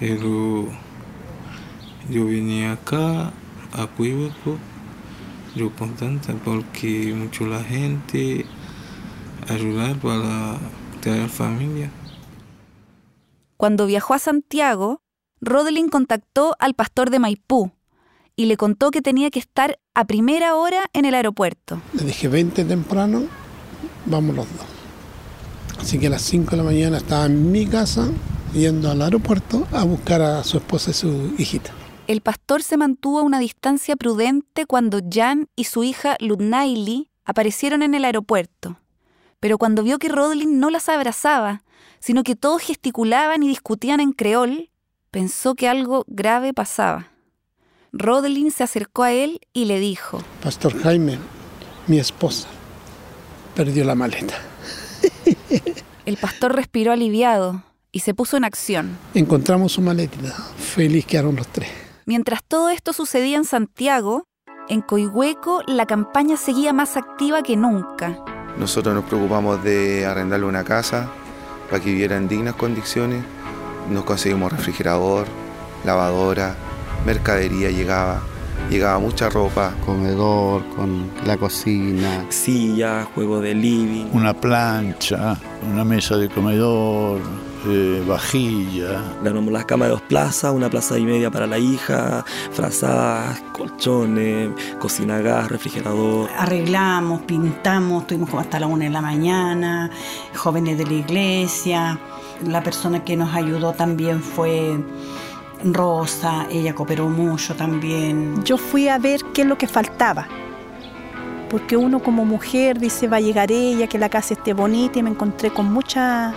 Pero 0.00 0.68
yo 2.10 2.26
vine 2.26 2.68
acá 2.68 3.32
a 3.72 3.86
Cuihueco, 3.96 4.58
yo 5.54 5.70
contenta 5.74 6.34
porque 6.44 7.14
mucho 7.14 7.46
la 7.46 7.62
gente 7.62 8.46
ayudar 9.48 9.96
para 9.96 10.58
traer 11.00 11.28
familia. 11.28 11.90
Cuando 13.56 13.86
viajó 13.86 14.14
a 14.14 14.18
Santiago, 14.18 15.02
Rodelin 15.40 15.88
contactó 15.88 16.56
al 16.58 16.74
pastor 16.74 17.10
de 17.10 17.18
Maipú 17.18 17.72
y 18.36 18.46
le 18.46 18.56
contó 18.56 18.90
que 18.90 19.00
tenía 19.00 19.30
que 19.30 19.38
estar 19.38 19.78
a 19.94 20.04
primera 20.04 20.56
hora 20.56 20.90
en 20.92 21.06
el 21.06 21.14
aeropuerto. 21.14 21.80
Le 21.94 22.04
dije, 22.04 22.28
20 22.28 22.64
temprano, 22.64 23.24
vamos 24.04 24.36
los 24.36 24.46
dos. 24.46 24.66
Así 25.80 25.98
que 25.98 26.08
a 26.08 26.10
las 26.10 26.22
5 26.22 26.50
de 26.50 26.56
la 26.58 26.62
mañana 26.62 26.98
estaba 26.98 27.26
en 27.26 27.50
mi 27.50 27.66
casa 27.66 28.08
yendo 28.52 28.90
al 28.90 29.00
aeropuerto 29.02 29.66
a 29.72 29.84
buscar 29.84 30.20
a 30.22 30.44
su 30.44 30.58
esposa 30.58 30.90
y 30.90 30.94
su 30.94 31.34
hijita. 31.38 31.72
El 32.06 32.20
pastor 32.20 32.62
se 32.62 32.76
mantuvo 32.76 33.18
a 33.18 33.22
una 33.22 33.40
distancia 33.40 33.96
prudente 33.96 34.64
cuando 34.64 35.00
Jan 35.10 35.48
y 35.56 35.64
su 35.64 35.82
hija 35.82 36.16
Ludnaili 36.20 37.10
aparecieron 37.24 37.82
en 37.82 37.94
el 37.94 38.04
aeropuerto. 38.04 38.78
Pero 39.40 39.58
cuando 39.58 39.82
vio 39.82 39.98
que 39.98 40.08
Rodlin 40.08 40.60
no 40.60 40.70
las 40.70 40.88
abrazaba, 40.88 41.64
sino 41.98 42.22
que 42.22 42.36
todos 42.36 42.62
gesticulaban 42.62 43.42
y 43.42 43.48
discutían 43.48 43.98
en 43.98 44.12
creol, 44.12 44.70
pensó 45.10 45.56
que 45.56 45.68
algo 45.68 46.04
grave 46.06 46.54
pasaba. 46.54 47.08
Rodlin 47.92 48.52
se 48.52 48.62
acercó 48.62 49.02
a 49.02 49.10
él 49.12 49.40
y 49.52 49.64
le 49.64 49.80
dijo, 49.80 50.22
Pastor 50.44 50.80
Jaime, 50.80 51.18
mi 51.88 51.98
esposa, 51.98 52.46
perdió 53.56 53.84
la 53.84 53.96
maleta. 53.96 54.36
El 56.06 56.16
pastor 56.18 56.54
respiró 56.54 56.92
aliviado 56.92 57.64
y 57.90 58.00
se 58.00 58.14
puso 58.14 58.36
en 58.36 58.44
acción. 58.44 58.96
Encontramos 59.14 59.72
su 59.72 59.80
maletita. 59.80 60.32
Feliz 60.56 61.04
quedaron 61.04 61.34
los 61.34 61.48
tres. 61.48 61.85
Mientras 62.08 62.44
todo 62.44 62.68
esto 62.68 62.92
sucedía 62.92 63.36
en 63.36 63.44
Santiago, 63.44 64.28
en 64.68 64.80
Coihueco 64.80 65.62
la 65.66 65.86
campaña 65.86 66.36
seguía 66.36 66.72
más 66.72 66.96
activa 66.96 67.42
que 67.42 67.56
nunca. 67.56 68.24
Nosotros 68.56 68.94
nos 68.94 69.04
preocupamos 69.06 69.64
de 69.64 70.06
arrendarle 70.06 70.46
una 70.46 70.62
casa 70.62 71.10
para 71.68 71.82
que 71.82 71.90
viviera 71.90 72.16
en 72.16 72.28
dignas 72.28 72.54
condiciones. 72.54 73.24
Nos 73.90 74.04
conseguimos 74.04 74.52
refrigerador, 74.52 75.26
lavadora, 75.84 76.54
mercadería 77.04 77.70
llegaba, 77.70 78.22
llegaba 78.70 79.00
mucha 79.00 79.28
ropa. 79.28 79.74
Comedor, 79.84 80.64
con 80.76 81.10
la 81.26 81.36
cocina. 81.36 82.24
Silla, 82.28 83.08
juego 83.16 83.40
de 83.40 83.52
living. 83.52 84.06
Una 84.12 84.32
plancha, 84.32 85.36
una 85.68 85.84
mesa 85.84 86.16
de 86.16 86.28
comedor, 86.28 87.20
eh, 87.68 88.02
vajilla. 88.06 89.02
Le 89.22 89.28
armamos 89.28 89.52
las 89.52 89.64
camas 89.64 89.88
de 89.88 89.92
dos 89.92 90.02
plazas, 90.02 90.52
una 90.52 90.70
plaza 90.70 90.98
y 90.98 91.04
media 91.04 91.30
para 91.30 91.46
la 91.46 91.58
hija, 91.58 92.24
frazadas, 92.52 93.40
colchones, 93.52 94.50
cocina 94.78 95.16
a 95.16 95.20
gas, 95.20 95.50
refrigerador. 95.50 96.30
Arreglamos, 96.36 97.22
pintamos, 97.22 98.06
tuvimos 98.06 98.30
como 98.30 98.40
hasta 98.40 98.60
la 98.60 98.66
una 98.66 98.84
de 98.84 98.90
la 98.90 99.00
mañana, 99.00 99.90
jóvenes 100.34 100.78
de 100.78 100.86
la 100.86 100.92
iglesia. 100.92 101.98
La 102.44 102.62
persona 102.62 103.04
que 103.04 103.16
nos 103.16 103.34
ayudó 103.34 103.72
también 103.72 104.22
fue 104.22 104.78
Rosa, 105.64 106.46
ella 106.50 106.74
cooperó 106.74 107.08
mucho 107.08 107.54
también. 107.54 108.42
Yo 108.44 108.58
fui 108.58 108.88
a 108.88 108.98
ver 108.98 109.20
qué 109.32 109.42
es 109.42 109.48
lo 109.48 109.58
que 109.58 109.66
faltaba. 109.66 110.26
Porque 111.50 111.76
uno 111.76 112.00
como 112.00 112.24
mujer 112.24 112.78
dice, 112.78 113.06
va 113.06 113.18
a 113.18 113.20
llegar 113.20 113.52
ella, 113.52 113.86
que 113.86 113.98
la 113.98 114.08
casa 114.08 114.34
esté 114.34 114.52
bonita 114.52 114.98
y 114.98 115.02
me 115.02 115.10
encontré 115.10 115.50
con 115.50 115.72
muchas 115.72 116.34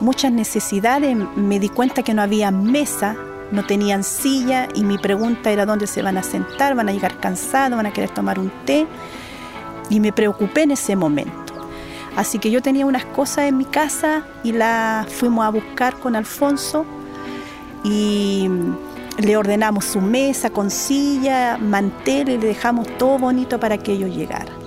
muchas 0.00 0.32
necesidades. 0.32 1.16
Me 1.36 1.58
di 1.58 1.68
cuenta 1.68 2.02
que 2.02 2.14
no 2.14 2.22
había 2.22 2.50
mesa, 2.50 3.16
no 3.50 3.64
tenían 3.64 4.04
silla 4.04 4.68
y 4.74 4.84
mi 4.84 4.98
pregunta 4.98 5.50
era 5.50 5.66
dónde 5.66 5.86
se 5.86 6.02
van 6.02 6.16
a 6.16 6.22
sentar, 6.22 6.74
van 6.74 6.88
a 6.88 6.92
llegar 6.92 7.18
cansados, 7.18 7.76
van 7.76 7.86
a 7.86 7.92
querer 7.92 8.10
tomar 8.10 8.38
un 8.38 8.50
té. 8.64 8.86
Y 9.90 10.00
me 10.00 10.12
preocupé 10.12 10.62
en 10.62 10.72
ese 10.72 10.96
momento. 10.96 11.42
Así 12.16 12.38
que 12.38 12.50
yo 12.50 12.60
tenía 12.60 12.86
unas 12.86 13.04
cosas 13.04 13.46
en 13.46 13.56
mi 13.56 13.64
casa 13.64 14.24
y 14.42 14.52
las 14.52 15.06
fuimos 15.12 15.44
a 15.44 15.48
buscar 15.50 15.94
con 15.98 16.14
Alfonso 16.14 16.84
y 17.84 18.48
le 19.18 19.36
ordenamos 19.36 19.84
su 19.84 20.00
mesa 20.00 20.50
con 20.50 20.70
silla, 20.70 21.58
mantel 21.58 22.28
y 22.28 22.38
le 22.38 22.46
dejamos 22.48 22.86
todo 22.98 23.18
bonito 23.18 23.58
para 23.58 23.78
que 23.78 23.92
ellos 23.92 24.14
llegaran. 24.14 24.61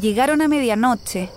Llegaron 0.00 0.40
a 0.40 0.48
medianoche 0.48 1.28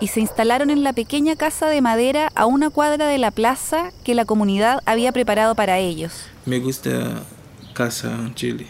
y 0.00 0.08
se 0.08 0.18
instalaron 0.20 0.70
en 0.70 0.82
la 0.82 0.92
pequeña 0.92 1.36
casa 1.36 1.66
de 1.66 1.80
madera 1.80 2.30
a 2.34 2.46
una 2.46 2.68
cuadra 2.68 3.06
de 3.06 3.18
la 3.18 3.30
plaza 3.30 3.92
que 4.04 4.14
la 4.14 4.24
comunidad 4.24 4.80
había 4.86 5.12
preparado 5.12 5.54
para 5.54 5.78
ellos. 5.78 6.26
Me 6.44 6.58
gusta 6.58 7.22
casa 7.74 8.12
en 8.12 8.34
Chile. 8.34 8.66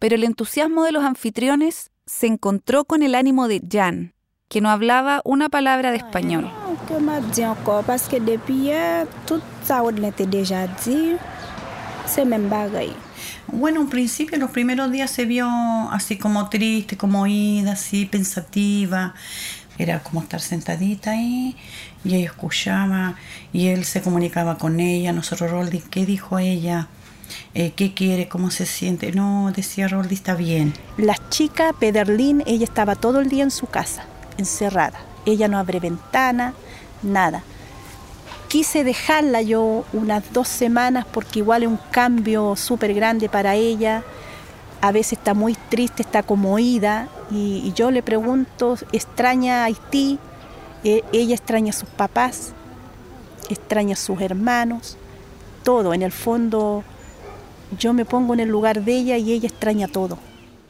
Pero 0.00 0.16
el 0.16 0.24
entusiasmo 0.24 0.82
de 0.82 0.90
los 0.90 1.04
anfitriones 1.04 1.90
se 2.06 2.26
encontró 2.26 2.84
con 2.84 3.04
el 3.04 3.14
ánimo 3.14 3.46
de 3.46 3.62
Jan, 3.70 4.14
que 4.48 4.60
no 4.60 4.68
hablaba 4.68 5.20
una 5.24 5.48
palabra 5.48 5.92
de 5.92 5.98
español. 5.98 6.50
Bueno, 13.48 13.80
en 13.80 13.88
principio 13.88 14.38
los 14.38 14.50
primeros 14.50 14.90
días 14.90 15.10
se 15.10 15.24
vio 15.24 15.48
así 15.90 16.16
como 16.16 16.48
triste, 16.48 16.96
como 16.96 17.26
ida, 17.26 17.72
así 17.72 18.06
pensativa. 18.06 19.14
Era 19.78 20.02
como 20.02 20.22
estar 20.22 20.40
sentadita 20.40 21.12
ahí 21.12 21.56
y 22.04 22.14
ella 22.14 22.26
escuchaba 22.26 23.16
y 23.52 23.68
él 23.68 23.84
se 23.84 24.02
comunicaba 24.02 24.58
con 24.58 24.80
ella. 24.80 25.12
Nosotros, 25.12 25.50
Roldi, 25.50 25.80
¿qué 25.80 26.06
dijo 26.06 26.38
ella? 26.38 26.88
Eh, 27.54 27.72
¿Qué 27.74 27.94
quiere? 27.94 28.28
¿Cómo 28.28 28.50
se 28.50 28.66
siente? 28.66 29.12
No, 29.12 29.52
decía 29.54 29.88
Roldi, 29.88 30.14
está 30.14 30.34
bien. 30.34 30.74
La 30.96 31.16
chica 31.30 31.72
Pederlín, 31.72 32.42
ella 32.46 32.64
estaba 32.64 32.94
todo 32.94 33.20
el 33.20 33.28
día 33.28 33.42
en 33.42 33.50
su 33.50 33.66
casa, 33.66 34.04
encerrada. 34.38 35.00
Ella 35.24 35.48
no 35.48 35.58
abre 35.58 35.80
ventana, 35.80 36.54
nada. 37.02 37.42
Quise 38.52 38.84
dejarla 38.84 39.40
yo 39.40 39.86
unas 39.94 40.30
dos 40.34 40.46
semanas 40.46 41.06
porque 41.10 41.38
igual 41.38 41.62
es 41.62 41.70
un 41.70 41.78
cambio 41.90 42.54
súper 42.54 42.92
grande 42.92 43.30
para 43.30 43.54
ella. 43.54 44.02
A 44.82 44.92
veces 44.92 45.14
está 45.14 45.32
muy 45.32 45.54
triste, 45.54 46.02
está 46.02 46.22
como 46.22 46.58
ida 46.58 47.08
y, 47.30 47.62
y 47.64 47.72
yo 47.72 47.90
le 47.90 48.02
pregunto, 48.02 48.76
¿extraña 48.92 49.64
Haití? 49.64 50.18
E- 50.84 51.02
ella 51.14 51.34
extraña 51.34 51.70
a 51.70 51.72
sus 51.72 51.88
papás, 51.88 52.52
extraña 53.48 53.94
a 53.94 53.96
sus 53.96 54.20
hermanos, 54.20 54.98
todo. 55.62 55.94
En 55.94 56.02
el 56.02 56.12
fondo, 56.12 56.84
yo 57.78 57.94
me 57.94 58.04
pongo 58.04 58.34
en 58.34 58.40
el 58.40 58.50
lugar 58.50 58.84
de 58.84 58.92
ella 58.98 59.16
y 59.16 59.32
ella 59.32 59.48
extraña 59.48 59.88
todo. 59.88 60.18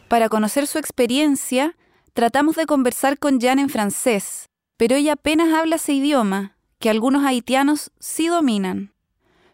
Para 0.06 0.28
conocer 0.28 0.68
su 0.68 0.78
experiencia, 0.78 1.74
tratamos 2.12 2.54
de 2.54 2.66
conversar 2.66 3.18
con 3.18 3.40
Jan 3.40 3.58
en 3.58 3.70
francés, 3.70 4.46
pero 4.76 4.94
ella 4.94 5.14
apenas 5.14 5.52
habla 5.52 5.74
ese 5.74 5.94
idioma, 5.94 6.54
que 6.82 6.90
algunos 6.90 7.24
haitianos 7.24 7.92
sí 8.00 8.26
dominan. 8.26 8.92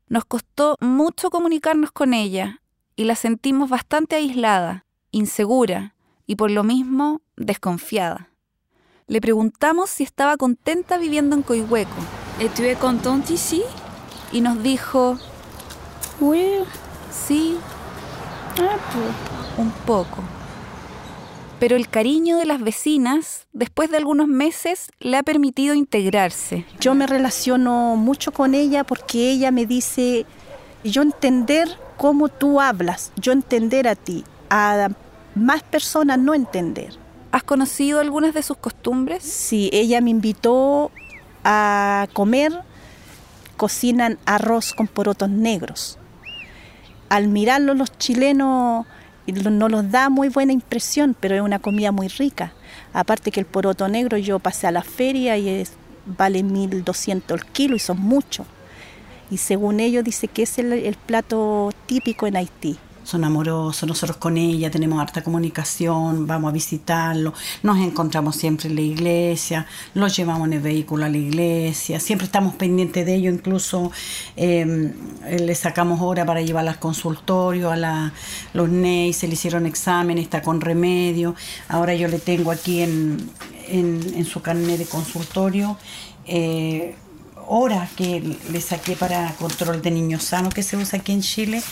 Nos 0.08 0.24
costó 0.24 0.78
mucho 0.80 1.28
comunicarnos 1.28 1.92
con 1.92 2.14
ella 2.14 2.62
y 2.96 3.04
la 3.04 3.16
sentimos 3.16 3.68
bastante 3.68 4.16
aislada, 4.16 4.86
insegura 5.10 5.94
y 6.26 6.36
por 6.36 6.50
lo 6.50 6.64
mismo 6.64 7.20
desconfiada. 7.36 8.30
Le 9.08 9.20
preguntamos 9.20 9.90
si 9.90 10.04
estaba 10.04 10.38
contenta 10.38 10.96
viviendo 10.96 11.36
en 11.36 11.42
Coihueco. 11.42 12.00
¿Et 12.40 12.50
tu 12.54 12.62
es 12.62 12.78
contente 12.78 13.34
ici? 13.34 13.62
Y 14.32 14.40
nos 14.40 14.62
dijo, 14.62 15.18
Oui, 16.20 16.60
sí, 17.10 17.58
un 19.58 19.70
poco. 19.84 20.22
Pero 21.58 21.74
el 21.76 21.88
cariño 21.88 22.36
de 22.36 22.44
las 22.44 22.60
vecinas, 22.60 23.46
después 23.52 23.90
de 23.90 23.96
algunos 23.96 24.28
meses, 24.28 24.90
le 25.00 25.16
ha 25.16 25.22
permitido 25.22 25.74
integrarse. 25.74 26.64
Yo 26.80 26.94
me 26.94 27.06
relaciono 27.06 27.96
mucho 27.96 28.32
con 28.32 28.54
ella 28.54 28.84
porque 28.84 29.30
ella 29.30 29.50
me 29.50 29.66
dice, 29.66 30.24
yo 30.84 31.02
entender 31.02 31.68
cómo 31.96 32.28
tú 32.28 32.60
hablas, 32.60 33.12
yo 33.16 33.32
entender 33.32 33.88
a 33.88 33.96
ti, 33.96 34.24
a 34.50 34.88
más 35.34 35.62
personas 35.64 36.18
no 36.18 36.34
entender. 36.34 36.96
¿Has 37.32 37.42
conocido 37.42 38.00
algunas 38.00 38.34
de 38.34 38.42
sus 38.42 38.56
costumbres? 38.56 39.22
Sí, 39.24 39.68
ella 39.72 40.00
me 40.00 40.10
invitó 40.10 40.92
a 41.44 42.06
comer, 42.12 42.52
cocinan 43.56 44.18
arroz 44.26 44.72
con 44.74 44.86
porotos 44.86 45.28
negros. 45.28 45.98
Al 47.08 47.28
mirarlo 47.28 47.74
los 47.74 47.96
chilenos 47.98 48.86
no 49.32 49.68
los 49.68 49.90
da 49.90 50.08
muy 50.08 50.28
buena 50.28 50.52
impresión, 50.52 51.16
pero 51.18 51.34
es 51.34 51.40
una 51.40 51.58
comida 51.58 51.92
muy 51.92 52.08
rica. 52.08 52.52
Aparte 52.92 53.30
que 53.30 53.40
el 53.40 53.46
poroto 53.46 53.88
negro 53.88 54.16
yo 54.16 54.38
pasé 54.38 54.66
a 54.66 54.72
la 54.72 54.82
feria 54.82 55.36
y 55.36 55.66
vale 56.06 56.42
1.200 56.42 57.34
el 57.34 57.44
kilo 57.46 57.76
y 57.76 57.78
son 57.78 58.00
muchos. 58.00 58.46
Y 59.30 59.36
según 59.36 59.80
ellos 59.80 60.04
dice 60.04 60.28
que 60.28 60.42
es 60.42 60.58
el 60.58 60.96
plato 61.06 61.70
típico 61.86 62.26
en 62.26 62.36
Haití. 62.36 62.78
Son 63.08 63.24
amorosos, 63.24 63.88
nosotros 63.88 64.18
con 64.18 64.36
ella 64.36 64.70
tenemos 64.70 65.00
harta 65.00 65.22
comunicación, 65.22 66.26
vamos 66.26 66.50
a 66.50 66.52
visitarlo, 66.52 67.32
nos 67.62 67.78
encontramos 67.78 68.36
siempre 68.36 68.68
en 68.68 68.74
la 68.74 68.82
iglesia, 68.82 69.66
los 69.94 70.14
llevamos 70.14 70.46
en 70.48 70.52
el 70.52 70.60
vehículo 70.60 71.06
a 71.06 71.08
la 71.08 71.16
iglesia, 71.16 72.00
siempre 72.00 72.26
estamos 72.26 72.56
pendientes 72.56 73.06
de 73.06 73.14
ello, 73.14 73.30
incluso 73.30 73.92
eh, 74.36 74.92
le 75.26 75.54
sacamos 75.54 76.02
hora 76.02 76.26
para 76.26 76.42
llevarla 76.42 76.72
al 76.72 76.78
consultorio, 76.78 77.70
a 77.70 77.76
la, 77.76 78.12
los 78.52 78.68
NEI, 78.68 79.14
se 79.14 79.26
le 79.26 79.32
hicieron 79.32 79.64
exámenes, 79.64 80.24
está 80.24 80.42
con 80.42 80.60
remedio, 80.60 81.34
ahora 81.70 81.94
yo 81.94 82.08
le 82.08 82.18
tengo 82.18 82.50
aquí 82.50 82.82
en, 82.82 83.30
en, 83.68 84.26
su 84.26 84.42
carnet 84.42 84.76
de 84.76 84.84
consultorio. 84.84 85.78
eh, 86.26 86.94
hora 87.48 87.88
que 87.96 88.36
le 88.52 88.60
saqué 88.60 88.94
para 88.94 89.32
control 89.38 89.80
de 89.80 89.90
niños 89.90 90.22
sanos 90.24 90.52
que 90.52 90.62
se 90.62 90.76
usa 90.76 90.98
aquí 90.98 91.12
en 91.12 91.22
Chile. 91.22 91.62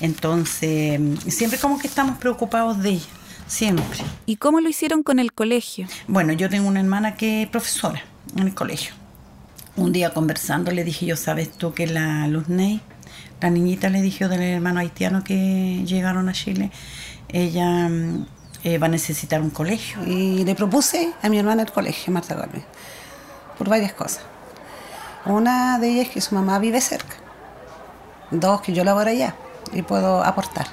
Entonces, 0.00 1.00
siempre 1.28 1.58
como 1.58 1.78
que 1.78 1.86
estamos 1.86 2.18
preocupados 2.18 2.82
de 2.82 2.90
ella, 2.90 3.06
siempre. 3.46 3.98
¿Y 4.26 4.36
cómo 4.36 4.60
lo 4.60 4.68
hicieron 4.68 5.02
con 5.02 5.18
el 5.18 5.32
colegio? 5.32 5.86
Bueno, 6.06 6.32
yo 6.32 6.50
tengo 6.50 6.68
una 6.68 6.80
hermana 6.80 7.16
que 7.16 7.42
es 7.42 7.48
profesora 7.48 8.02
en 8.36 8.46
el 8.46 8.54
colegio. 8.54 8.94
Un 9.76 9.92
día 9.92 10.10
conversando 10.10 10.70
le 10.70 10.84
dije 10.84 11.06
yo, 11.06 11.16
¿sabes 11.16 11.50
tú 11.50 11.72
que 11.72 11.86
la 11.86 12.26
Luz 12.28 12.48
Ney, 12.48 12.80
la 13.40 13.50
niñita 13.50 13.88
le 13.88 14.02
dijo 14.02 14.28
del 14.28 14.42
hermano 14.42 14.80
haitiano 14.80 15.22
que 15.22 15.82
llegaron 15.86 16.28
a 16.28 16.32
Chile, 16.32 16.70
ella 17.28 17.88
mm, 17.88 18.26
eh, 18.64 18.78
va 18.78 18.86
a 18.86 18.90
necesitar 18.90 19.40
un 19.40 19.50
colegio? 19.50 20.04
Y 20.06 20.44
le 20.44 20.54
propuse 20.54 21.12
a 21.22 21.28
mi 21.28 21.38
hermana 21.38 21.62
el 21.62 21.72
colegio, 21.72 22.12
Marta 22.12 22.34
Gómez, 22.34 22.64
por 23.56 23.68
varias 23.68 23.92
cosas. 23.92 24.22
Una 25.24 25.78
de 25.78 25.88
ellas 25.88 26.06
es 26.06 26.12
que 26.12 26.20
su 26.20 26.34
mamá 26.34 26.58
vive 26.58 26.80
cerca. 26.80 27.16
Dos, 28.30 28.60
que 28.60 28.72
yo 28.72 28.84
laboro 28.84 29.10
allá 29.10 29.34
y 29.72 29.82
puedo 29.82 30.22
aportar. 30.22 30.66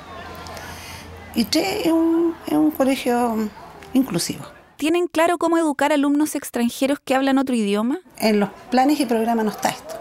Y 1.35 1.45
tres, 1.45 1.85
es 1.85 1.91
un, 1.91 2.35
es 2.45 2.53
un 2.53 2.71
colegio 2.71 3.49
inclusivo. 3.93 4.45
¿Tienen 4.77 5.07
claro 5.07 5.37
cómo 5.37 5.57
educar 5.57 5.93
alumnos 5.93 6.35
extranjeros 6.35 6.99
que 6.99 7.15
hablan 7.15 7.37
otro 7.37 7.55
idioma? 7.55 7.99
En 8.17 8.39
los 8.39 8.49
planes 8.69 8.99
y 8.99 9.05
programas 9.05 9.45
no 9.45 9.51
está 9.51 9.69
esto, 9.69 9.95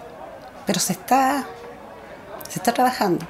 pero 0.66 0.80
se 0.80 0.94
está, 0.94 1.46
se 2.48 2.58
está 2.58 2.72
trabajando. 2.72 3.26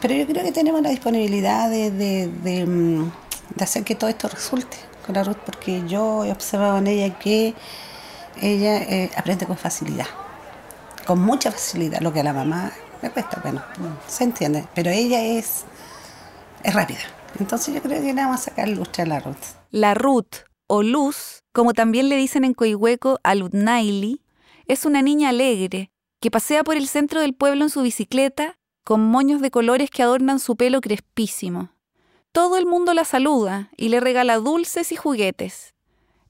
Pero 0.00 0.14
yo 0.14 0.26
creo 0.26 0.44
que 0.44 0.52
tenemos 0.52 0.82
la 0.82 0.90
disponibilidad 0.90 1.70
de, 1.70 1.90
de, 1.90 2.28
de, 2.28 2.66
mm, 2.66 3.10
de 3.56 3.64
hacer 3.64 3.84
que 3.84 3.94
todo 3.94 4.10
esto 4.10 4.28
resulte 4.28 4.76
con 5.04 5.14
la 5.14 5.24
Ruth, 5.24 5.36
porque 5.44 5.82
yo 5.86 6.24
he 6.24 6.32
observado 6.32 6.78
en 6.78 6.86
ella 6.86 7.18
que 7.18 7.54
ella 8.40 8.76
eh, 8.78 9.10
aprende 9.16 9.46
con 9.46 9.56
facilidad, 9.56 10.06
con 11.06 11.20
mucha 11.20 11.50
facilidad, 11.52 12.00
lo 12.00 12.12
que 12.12 12.20
a 12.20 12.24
la 12.24 12.32
mamá 12.32 12.72
cuesta, 13.10 13.40
bueno, 13.42 13.62
se 14.06 14.24
entiende, 14.24 14.66
pero 14.74 14.90
ella 14.90 15.22
es, 15.22 15.64
es 16.62 16.74
rápida. 16.74 17.00
Entonces 17.38 17.74
yo 17.74 17.82
creo 17.82 18.00
que 18.00 18.12
le 18.12 18.22
vamos 18.22 18.40
a 18.40 18.44
sacar 18.44 18.68
lustre 18.68 19.02
a 19.02 19.06
la 19.06 19.20
Ruth. 19.20 19.36
La 19.70 19.94
Ruth, 19.94 20.44
o 20.66 20.82
Luz, 20.82 21.42
como 21.52 21.74
también 21.74 22.08
le 22.08 22.16
dicen 22.16 22.44
en 22.44 22.54
Coihueco 22.54 23.18
a 23.22 23.34
Lutnaili, 23.34 24.22
es 24.66 24.84
una 24.84 25.02
niña 25.02 25.30
alegre 25.30 25.90
que 26.20 26.30
pasea 26.30 26.64
por 26.64 26.76
el 26.76 26.88
centro 26.88 27.20
del 27.20 27.34
pueblo 27.34 27.64
en 27.64 27.70
su 27.70 27.82
bicicleta 27.82 28.56
con 28.84 29.04
moños 29.04 29.40
de 29.40 29.50
colores 29.50 29.90
que 29.90 30.02
adornan 30.02 30.38
su 30.38 30.56
pelo 30.56 30.80
crespísimo. 30.80 31.70
Todo 32.32 32.56
el 32.56 32.66
mundo 32.66 32.94
la 32.94 33.04
saluda 33.04 33.70
y 33.76 33.88
le 33.88 34.00
regala 34.00 34.38
dulces 34.38 34.90
y 34.92 34.96
juguetes. 34.96 35.74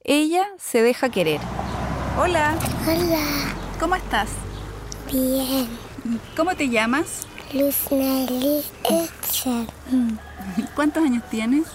Ella 0.03 0.45
se 0.57 0.81
deja 0.81 1.09
querer. 1.09 1.39
Hola, 2.19 2.55
Hola, 2.87 3.53
¿cómo 3.79 3.95
estás? 3.95 4.29
bien. 5.11 5.84
¿Cómo 6.35 6.55
te 6.55 6.69
llamas? 6.69 7.27
Luz 7.53 7.91
Nelly 7.91 8.63
Etcher, 8.83 9.65
¿Cuántos 10.75 11.03
años 11.03 11.23
tienes? 11.29 11.65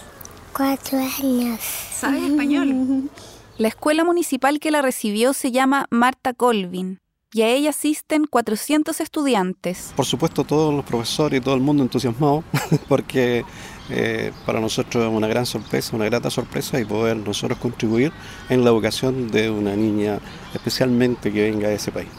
cuatro 0.53 0.99
años. 0.99 1.59
¿Sabes 1.93 2.23
español? 2.23 3.09
La 3.57 3.67
escuela 3.67 4.03
municipal 4.03 4.59
que 4.59 4.71
la 4.71 4.81
recibió 4.81 5.33
se 5.33 5.51
llama 5.51 5.85
Marta 5.91 6.33
Colvin 6.33 6.99
y 7.33 7.43
a 7.43 7.49
ella 7.49 7.69
asisten 7.69 8.25
400 8.25 8.99
estudiantes. 8.99 9.93
Por 9.95 10.05
supuesto, 10.05 10.43
todos 10.43 10.73
los 10.73 10.83
profesores 10.83 11.39
y 11.39 11.43
todo 11.43 11.55
el 11.55 11.61
mundo 11.61 11.83
entusiasmado, 11.83 12.43
porque 12.89 13.45
eh, 13.89 14.31
para 14.45 14.59
nosotros 14.59 15.05
es 15.05 15.09
una 15.09 15.27
gran 15.27 15.45
sorpresa, 15.45 15.95
una 15.95 16.05
grata 16.05 16.29
sorpresa 16.29 16.79
y 16.79 16.85
poder 16.85 17.17
nosotros 17.17 17.57
contribuir 17.59 18.11
en 18.49 18.63
la 18.63 18.71
educación 18.71 19.29
de 19.29 19.49
una 19.49 19.75
niña, 19.75 20.19
especialmente 20.53 21.31
que 21.31 21.43
venga 21.43 21.69
de 21.69 21.75
ese 21.75 21.91
país. 21.91 22.09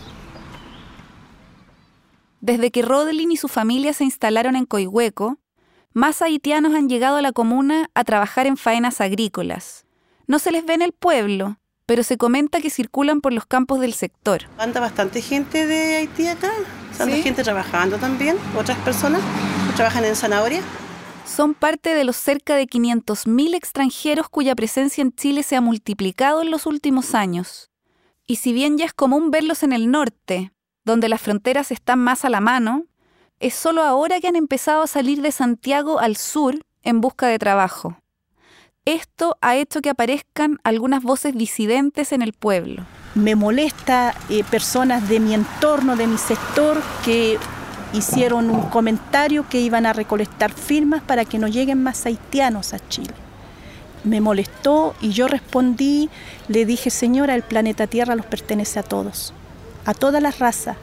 Desde 2.42 2.72
que 2.72 2.82
Rodelin 2.82 3.30
y 3.30 3.36
su 3.36 3.46
familia 3.46 3.92
se 3.92 4.02
instalaron 4.02 4.56
en 4.56 4.66
Coihueco, 4.66 5.38
más 5.92 6.22
haitianos 6.22 6.74
han 6.74 6.88
llegado 6.88 7.16
a 7.16 7.22
la 7.22 7.30
comuna 7.30 7.88
a 7.94 8.02
trabajar 8.02 8.48
en 8.48 8.56
faenas 8.56 9.00
agrícolas. 9.00 9.86
No 10.26 10.40
se 10.40 10.50
les 10.50 10.66
ve 10.66 10.74
en 10.74 10.82
el 10.82 10.90
pueblo, 10.90 11.60
pero 11.86 12.02
se 12.02 12.16
comenta 12.16 12.60
que 12.60 12.68
circulan 12.68 13.20
por 13.20 13.32
los 13.32 13.46
campos 13.46 13.78
del 13.78 13.94
sector. 13.94 14.48
Anda 14.58 14.80
bastante 14.80 15.22
gente 15.22 15.68
de 15.68 15.98
Haití 15.98 16.26
acá, 16.26 16.50
anda 16.98 17.16
gente 17.18 17.44
trabajando 17.44 17.98
también, 17.98 18.36
otras 18.58 18.78
personas 18.78 19.22
que 19.70 19.76
trabajan 19.76 20.04
en 20.04 20.16
zanahoria. 20.16 20.62
Son 21.24 21.54
parte 21.54 21.94
de 21.94 22.02
los 22.02 22.16
cerca 22.16 22.56
de 22.56 22.66
500.000 22.66 23.54
extranjeros 23.54 24.28
cuya 24.28 24.56
presencia 24.56 25.02
en 25.02 25.12
Chile 25.12 25.44
se 25.44 25.54
ha 25.54 25.60
multiplicado 25.60 26.42
en 26.42 26.50
los 26.50 26.66
últimos 26.66 27.14
años. 27.14 27.70
Y 28.26 28.36
si 28.36 28.52
bien 28.52 28.78
ya 28.78 28.86
es 28.86 28.92
común 28.92 29.30
verlos 29.30 29.62
en 29.62 29.72
el 29.72 29.92
norte, 29.92 30.50
donde 30.84 31.08
las 31.08 31.20
fronteras 31.20 31.70
están 31.70 31.98
más 31.98 32.24
a 32.24 32.30
la 32.30 32.40
mano, 32.40 32.84
es 33.40 33.54
solo 33.54 33.82
ahora 33.82 34.20
que 34.20 34.28
han 34.28 34.36
empezado 34.36 34.82
a 34.82 34.86
salir 34.86 35.20
de 35.22 35.32
Santiago 35.32 35.98
al 35.98 36.16
sur 36.16 36.64
en 36.82 37.00
busca 37.00 37.26
de 37.26 37.38
trabajo. 37.38 37.96
Esto 38.84 39.36
ha 39.40 39.56
hecho 39.56 39.80
que 39.80 39.90
aparezcan 39.90 40.58
algunas 40.64 41.02
voces 41.02 41.36
disidentes 41.36 42.12
en 42.12 42.22
el 42.22 42.32
pueblo. 42.32 42.84
Me 43.14 43.36
molesta 43.36 44.14
eh, 44.28 44.42
personas 44.42 45.08
de 45.08 45.20
mi 45.20 45.34
entorno, 45.34 45.94
de 45.94 46.08
mi 46.08 46.18
sector, 46.18 46.82
que 47.04 47.38
hicieron 47.92 48.50
un 48.50 48.62
comentario 48.70 49.46
que 49.48 49.60
iban 49.60 49.86
a 49.86 49.92
recolectar 49.92 50.52
firmas 50.52 51.02
para 51.02 51.24
que 51.24 51.38
no 51.38 51.46
lleguen 51.46 51.82
más 51.82 52.06
haitianos 52.06 52.72
a 52.74 52.88
Chile. 52.88 53.14
Me 54.02 54.20
molestó 54.20 54.94
y 55.00 55.10
yo 55.10 55.28
respondí, 55.28 56.10
le 56.48 56.64
dije, 56.64 56.90
señora, 56.90 57.36
el 57.36 57.42
planeta 57.42 57.86
Tierra 57.86 58.16
los 58.16 58.26
pertenece 58.26 58.80
a 58.80 58.82
todos, 58.82 59.32
a 59.84 59.94
todas 59.94 60.22
las 60.22 60.38
razas, 60.38 60.76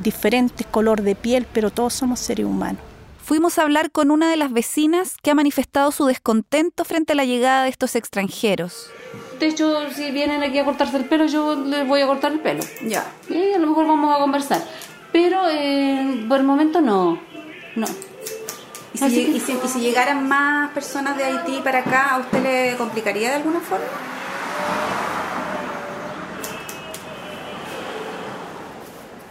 diferentes 0.00 0.66
color 0.66 1.02
de 1.02 1.14
piel, 1.14 1.46
pero 1.52 1.70
todos 1.70 1.94
somos 1.94 2.20
seres 2.20 2.46
humanos. 2.46 2.80
Fuimos 3.24 3.58
a 3.58 3.62
hablar 3.62 3.90
con 3.90 4.10
una 4.12 4.30
de 4.30 4.36
las 4.36 4.52
vecinas 4.52 5.16
que 5.22 5.32
ha 5.32 5.34
manifestado 5.34 5.90
su 5.90 6.06
descontento 6.06 6.84
frente 6.84 7.12
a 7.12 7.16
la 7.16 7.24
llegada 7.24 7.64
de 7.64 7.70
estos 7.70 7.96
extranjeros. 7.96 8.88
de 9.40 9.48
hecho, 9.48 9.90
si 9.94 10.10
vienen 10.12 10.42
aquí 10.44 10.58
a 10.58 10.64
cortarse 10.64 10.96
el 10.96 11.04
pelo, 11.06 11.26
yo 11.26 11.56
les 11.56 11.86
voy 11.88 12.00
a 12.02 12.06
cortar 12.06 12.32
el 12.32 12.40
pelo. 12.40 12.62
Ya. 12.86 13.04
Y 13.28 13.52
a 13.52 13.58
lo 13.58 13.66
mejor 13.66 13.86
vamos 13.86 14.14
a 14.14 14.18
conversar. 14.20 14.62
Pero 15.12 15.40
eh, 15.50 16.24
por 16.28 16.38
el 16.38 16.44
momento 16.44 16.80
no. 16.80 17.18
No. 17.74 17.86
¿Y 18.94 18.98
si, 18.98 19.10
que- 19.26 19.30
y 19.32 19.40
si- 19.40 19.58
y 19.64 19.68
si 19.68 19.80
llegaran 19.80 20.26
más 20.28 20.70
personas 20.72 21.16
de 21.18 21.24
Haití 21.24 21.60
para 21.64 21.80
acá, 21.80 22.14
¿a 22.14 22.18
usted 22.18 22.42
le 22.42 22.76
complicaría 22.76 23.30
de 23.30 23.34
alguna 23.36 23.60
forma? 23.60 23.84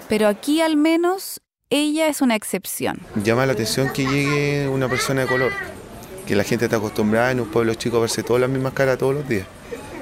Pero 0.08 0.28
aquí 0.28 0.62
al 0.62 0.78
menos 0.78 1.42
ella 1.70 2.08
es 2.08 2.22
una 2.22 2.36
excepción. 2.36 3.00
Llama 3.24 3.46
la 3.46 3.54
atención 3.54 3.90
que 3.92 4.06
llegue 4.06 4.68
una 4.68 4.88
persona 4.88 5.22
de 5.22 5.28
color, 5.28 5.52
que 6.28 6.36
la 6.36 6.44
gente 6.44 6.66
está 6.66 6.78
acostumbrada 6.78 7.32
en 7.32 7.40
un 7.40 7.48
pueblo 7.48 7.74
chico 7.74 7.98
a 7.98 8.02
verse 8.02 8.22
todas 8.24 8.42
las 8.42 8.50
mismas 8.50 8.74
caras 8.74 8.98
todos 8.98 9.16
los 9.16 9.28
días. 9.28 9.48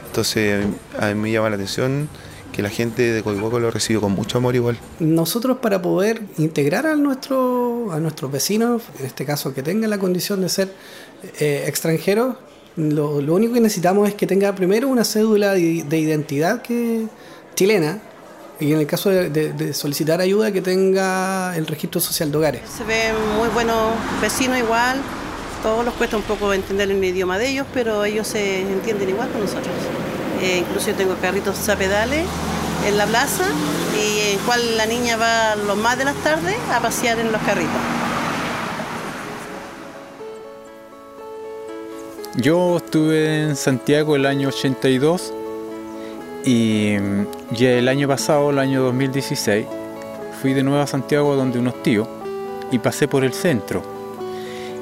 Entonces 0.08 0.66
a 1.00 1.08
mí 1.08 1.16
me 1.16 1.32
llama 1.32 1.50
la 1.50 1.56
atención 1.56 2.10
que 2.52 2.62
la 2.62 2.70
gente 2.70 3.14
de 3.14 3.24
Coihueco 3.24 3.60
lo 3.60 3.72
recibe 3.72 4.00
con 4.00 4.12
mucho 4.12 4.38
amor 4.38 4.56
igual. 4.56 4.78
Nosotros 5.00 5.58
para 5.58 5.82
poder 5.82 6.22
integrar 6.38 6.86
a, 6.86 6.96
nuestro, 6.96 7.92
a 7.92 8.00
nuestros 8.00 8.32
vecinos, 8.32 8.84
en 9.00 9.06
este 9.06 9.26
caso 9.26 9.54
que 9.54 9.64
tengan 9.64 9.90
la 9.90 9.98
condición 9.98 10.42
de 10.42 10.50
ser 10.50 10.72
eh, 11.40 11.64
extranjeros, 11.68 12.36
lo, 12.76 13.22
lo 13.22 13.34
único 13.36 13.54
que 13.54 13.60
necesitamos 13.60 14.08
es 14.08 14.16
que 14.16 14.28
tenga 14.28 14.54
primero 14.54 14.88
una 14.88 15.04
cédula 15.04 15.54
de, 15.54 15.84
de 15.84 15.98
identidad 15.98 16.62
que, 16.62 17.08
chilena 17.56 18.02
y 18.60 18.72
en 18.74 18.80
el 18.80 18.88
caso 18.88 19.10
de, 19.10 19.30
de- 19.30 19.54
de 19.54 19.74
solicitar 19.74 20.22
ayuda 20.22 20.52
que 20.52 20.62
tenga 20.62 21.56
el 21.58 21.66
registro 21.68 22.00
social 22.00 22.32
de 22.32 22.38
hogares. 22.38 22.62
Se 22.78 22.84
ven 22.84 23.14
muy 23.38 23.50
buenos 23.50 23.94
vecinos 24.22 24.58
igual, 24.58 24.98
todos 25.62 25.84
los 25.86 25.94
cuesta 25.96 26.18
un 26.18 26.24
poco 26.24 26.54
entender 26.54 26.90
el 26.92 27.04
idioma 27.04 27.38
de 27.38 27.50
ellos, 27.50 27.66
pero 27.74 28.04
ellos 28.06 28.28
se 28.28 28.62
entienden 28.62 29.10
igual 29.10 29.30
con 29.30 29.42
nosotros. 29.42 29.74
Eh, 30.42 30.58
incluso 30.60 30.88
yo 30.92 30.96
tengo 30.96 31.16
carritos 31.22 31.68
a 31.70 31.76
pedales 31.78 32.26
en 32.86 32.98
la 32.98 33.06
plaza 33.06 33.46
y 33.98 34.34
en 34.34 34.40
cual 34.40 34.78
la 34.78 34.86
niña 34.86 35.16
va 35.18 35.56
los 35.56 35.78
más 35.78 35.98
de 35.98 36.06
las 36.06 36.16
tardes 36.18 36.58
a 36.72 36.80
pasear 36.82 37.18
en 37.20 37.32
los 37.32 37.42
carritos. 37.44 37.72
Yo 42.36 42.78
estuve 42.78 43.44
en 43.44 43.56
Santiago 43.56 44.16
el 44.16 44.26
año 44.26 44.48
82 44.50 45.32
y 46.46 46.96
ya 47.54 47.72
el 47.72 47.88
año 47.88 48.08
pasado, 48.08 48.50
el 48.50 48.60
año 48.60 48.84
2016, 48.84 49.66
fui 50.42 50.54
de 50.54 50.64
nuevo 50.64 50.82
a 50.82 50.88
Santiago 50.88 51.36
donde 51.36 51.60
unos 51.60 51.82
tíos 51.84 52.08
y 52.72 52.80
pasé 52.80 53.08
por 53.08 53.24
el 53.24 53.34
centro 53.34 53.84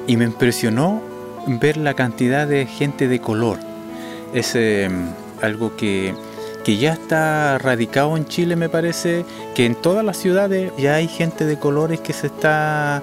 y 0.06 0.16
me 0.16 0.24
impresionó 0.24 1.00
ver 1.46 1.76
la 1.76 1.94
cantidad 1.94 2.46
de 2.46 2.66
gente 2.66 3.08
de 3.08 3.20
color. 3.20 3.58
Es 4.32 4.54
eh, 4.54 4.88
algo 5.42 5.76
que, 5.76 6.14
que 6.64 6.76
ya 6.78 6.94
está 6.94 7.58
radicado 7.58 8.16
en 8.16 8.26
Chile, 8.26 8.56
me 8.56 8.68
parece, 8.68 9.24
que 9.54 9.66
en 9.66 9.74
todas 9.74 10.04
las 10.04 10.16
ciudades 10.16 10.72
ya 10.78 10.94
hay 10.94 11.08
gente 11.08 11.44
de 11.44 11.58
colores 11.58 12.00
que 12.00 12.12
se 12.12 12.28
está 12.28 13.02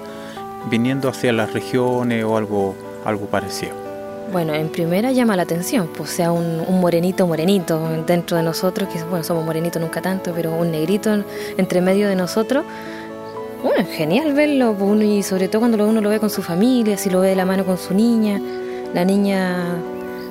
viniendo 0.68 1.08
hacia 1.08 1.32
las 1.32 1.52
regiones 1.52 2.24
o 2.24 2.36
algo, 2.36 2.74
algo 3.04 3.26
parecido. 3.26 3.89
Bueno, 4.32 4.54
en 4.54 4.68
primera 4.68 5.10
llama 5.10 5.34
la 5.34 5.42
atención, 5.42 5.88
pues 5.96 6.10
sea 6.10 6.30
un, 6.30 6.64
morenito 6.80 7.26
morenito 7.26 7.80
dentro 8.06 8.36
de 8.36 8.42
nosotros, 8.44 8.88
que 8.88 9.02
bueno, 9.04 9.24
somos 9.24 9.44
morenitos 9.44 9.82
nunca 9.82 10.00
tanto, 10.00 10.32
pero 10.34 10.54
un 10.54 10.70
negrito 10.70 11.12
en- 11.12 11.24
entre 11.56 11.80
medio 11.80 12.08
de 12.08 12.14
nosotros. 12.14 12.64
Bueno, 13.64 13.84
genial 13.90 14.32
verlo, 14.32 14.72
pues, 14.78 14.88
uno, 14.90 15.02
y 15.02 15.22
sobre 15.24 15.48
todo 15.48 15.60
cuando 15.60 15.84
uno 15.86 16.00
lo 16.00 16.08
ve 16.10 16.20
con 16.20 16.30
su 16.30 16.42
familia, 16.42 16.96
si 16.96 17.10
lo 17.10 17.20
ve 17.20 17.28
de 17.30 17.36
la 17.36 17.44
mano 17.44 17.64
con 17.66 17.76
su 17.76 17.92
niña. 17.92 18.40
La 18.94 19.04
niña 19.04 19.74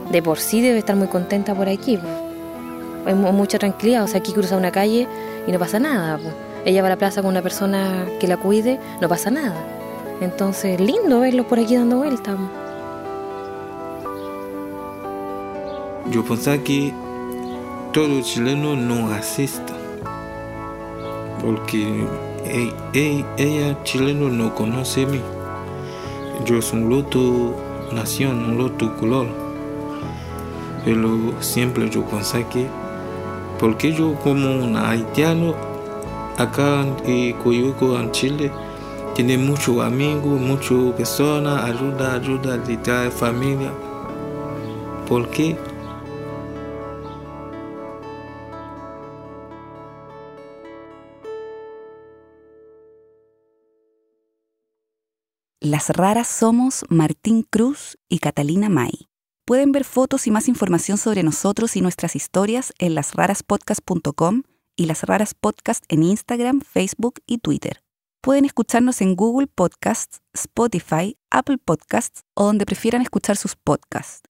de 0.09 0.21
por 0.23 0.39
sí 0.39 0.61
debe 0.61 0.77
estar 0.79 0.95
muy 0.95 1.07
contenta 1.07 1.53
por 1.53 1.67
aquí. 1.67 1.97
pues. 1.97 2.13
Hay 3.05 3.13
mu- 3.15 3.31
mucha 3.33 3.59
tranquilidad, 3.59 4.03
o 4.03 4.07
sea, 4.07 4.19
aquí 4.21 4.31
cruza 4.31 4.55
una 4.55 4.71
calle 4.71 5.07
y 5.45 5.51
no 5.51 5.59
pasa 5.59 5.77
nada. 5.79 6.17
pues. 6.17 6.33
Ella 6.65 6.81
va 6.81 6.87
a 6.87 6.91
la 6.91 6.97
plaza 6.97 7.21
con 7.21 7.29
una 7.31 7.41
persona 7.41 8.05
que 8.19 8.27
la 8.27 8.37
cuide, 8.37 8.79
no 9.01 9.09
pasa 9.09 9.29
nada. 9.29 9.55
Entonces, 10.21 10.79
lindo 10.79 11.19
verlos 11.19 11.45
por 11.47 11.59
aquí 11.59 11.75
dando 11.75 11.97
vueltas. 11.97 12.35
Yo 16.11 16.23
pensaba 16.23 16.57
que 16.57 16.91
todo 17.93 18.21
chileno 18.21 18.75
no 18.75 19.09
racista. 19.09 19.73
Porque 21.39 22.03
e- 22.45 22.73
e- 22.93 23.25
ella, 23.37 23.83
chileno, 23.83 24.29
no 24.29 24.55
conoce 24.55 25.03
a 25.03 25.07
mí. 25.07 25.21
Yo 26.45 26.63
soy 26.63 26.81
un 26.81 26.93
otro 26.93 27.55
nación, 27.93 28.53
un 28.53 28.61
otro 28.61 28.95
color. 28.97 29.27
Pero 30.83 31.33
siempre 31.41 31.87
yo 31.91 32.03
pensaba 32.05 32.49
que, 32.49 32.65
porque 33.59 33.93
yo 33.93 34.15
como 34.15 34.49
un 34.49 34.77
haitiano, 34.77 35.53
acá 36.39 36.85
en 37.05 37.33
Coyuco, 37.33 37.99
en 37.99 38.11
Chile, 38.11 38.51
tiene 39.13 39.37
muchos 39.37 39.79
amigos, 39.83 40.41
muchas 40.41 40.93
personas, 40.97 41.65
ayuda, 41.65 42.15
ayuda, 42.15 42.57
literal, 42.57 43.11
familia. 43.11 43.71
¿Por 45.07 45.27
qué? 45.29 45.55
Las 55.69 55.91
raras 55.91 56.27
somos 56.27 56.83
Martín 56.89 57.43
Cruz 57.43 57.99
y 58.09 58.17
Catalina 58.17 58.69
May. 58.69 59.07
Pueden 59.45 59.71
ver 59.71 59.83
fotos 59.83 60.25
y 60.25 60.31
más 60.31 60.47
información 60.47 60.97
sobre 60.97 61.21
nosotros 61.21 61.75
y 61.75 61.81
nuestras 61.81 62.15
historias 62.15 62.73
en 62.79 62.95
lasraraspodcast.com 62.95 64.41
y 64.75 64.85
Las 64.85 65.03
Raras 65.03 65.35
Podcast 65.35 65.83
en 65.87 66.01
Instagram, 66.01 66.61
Facebook 66.61 67.21
y 67.27 67.37
Twitter. 67.37 67.83
Pueden 68.19 68.45
escucharnos 68.45 68.99
en 69.01 69.15
Google 69.15 69.45
Podcasts, 69.45 70.21
Spotify, 70.33 71.19
Apple 71.29 71.59
Podcasts 71.59 72.23
o 72.33 72.45
donde 72.45 72.65
prefieran 72.65 73.03
escuchar 73.03 73.37
sus 73.37 73.55
podcasts. 73.55 74.28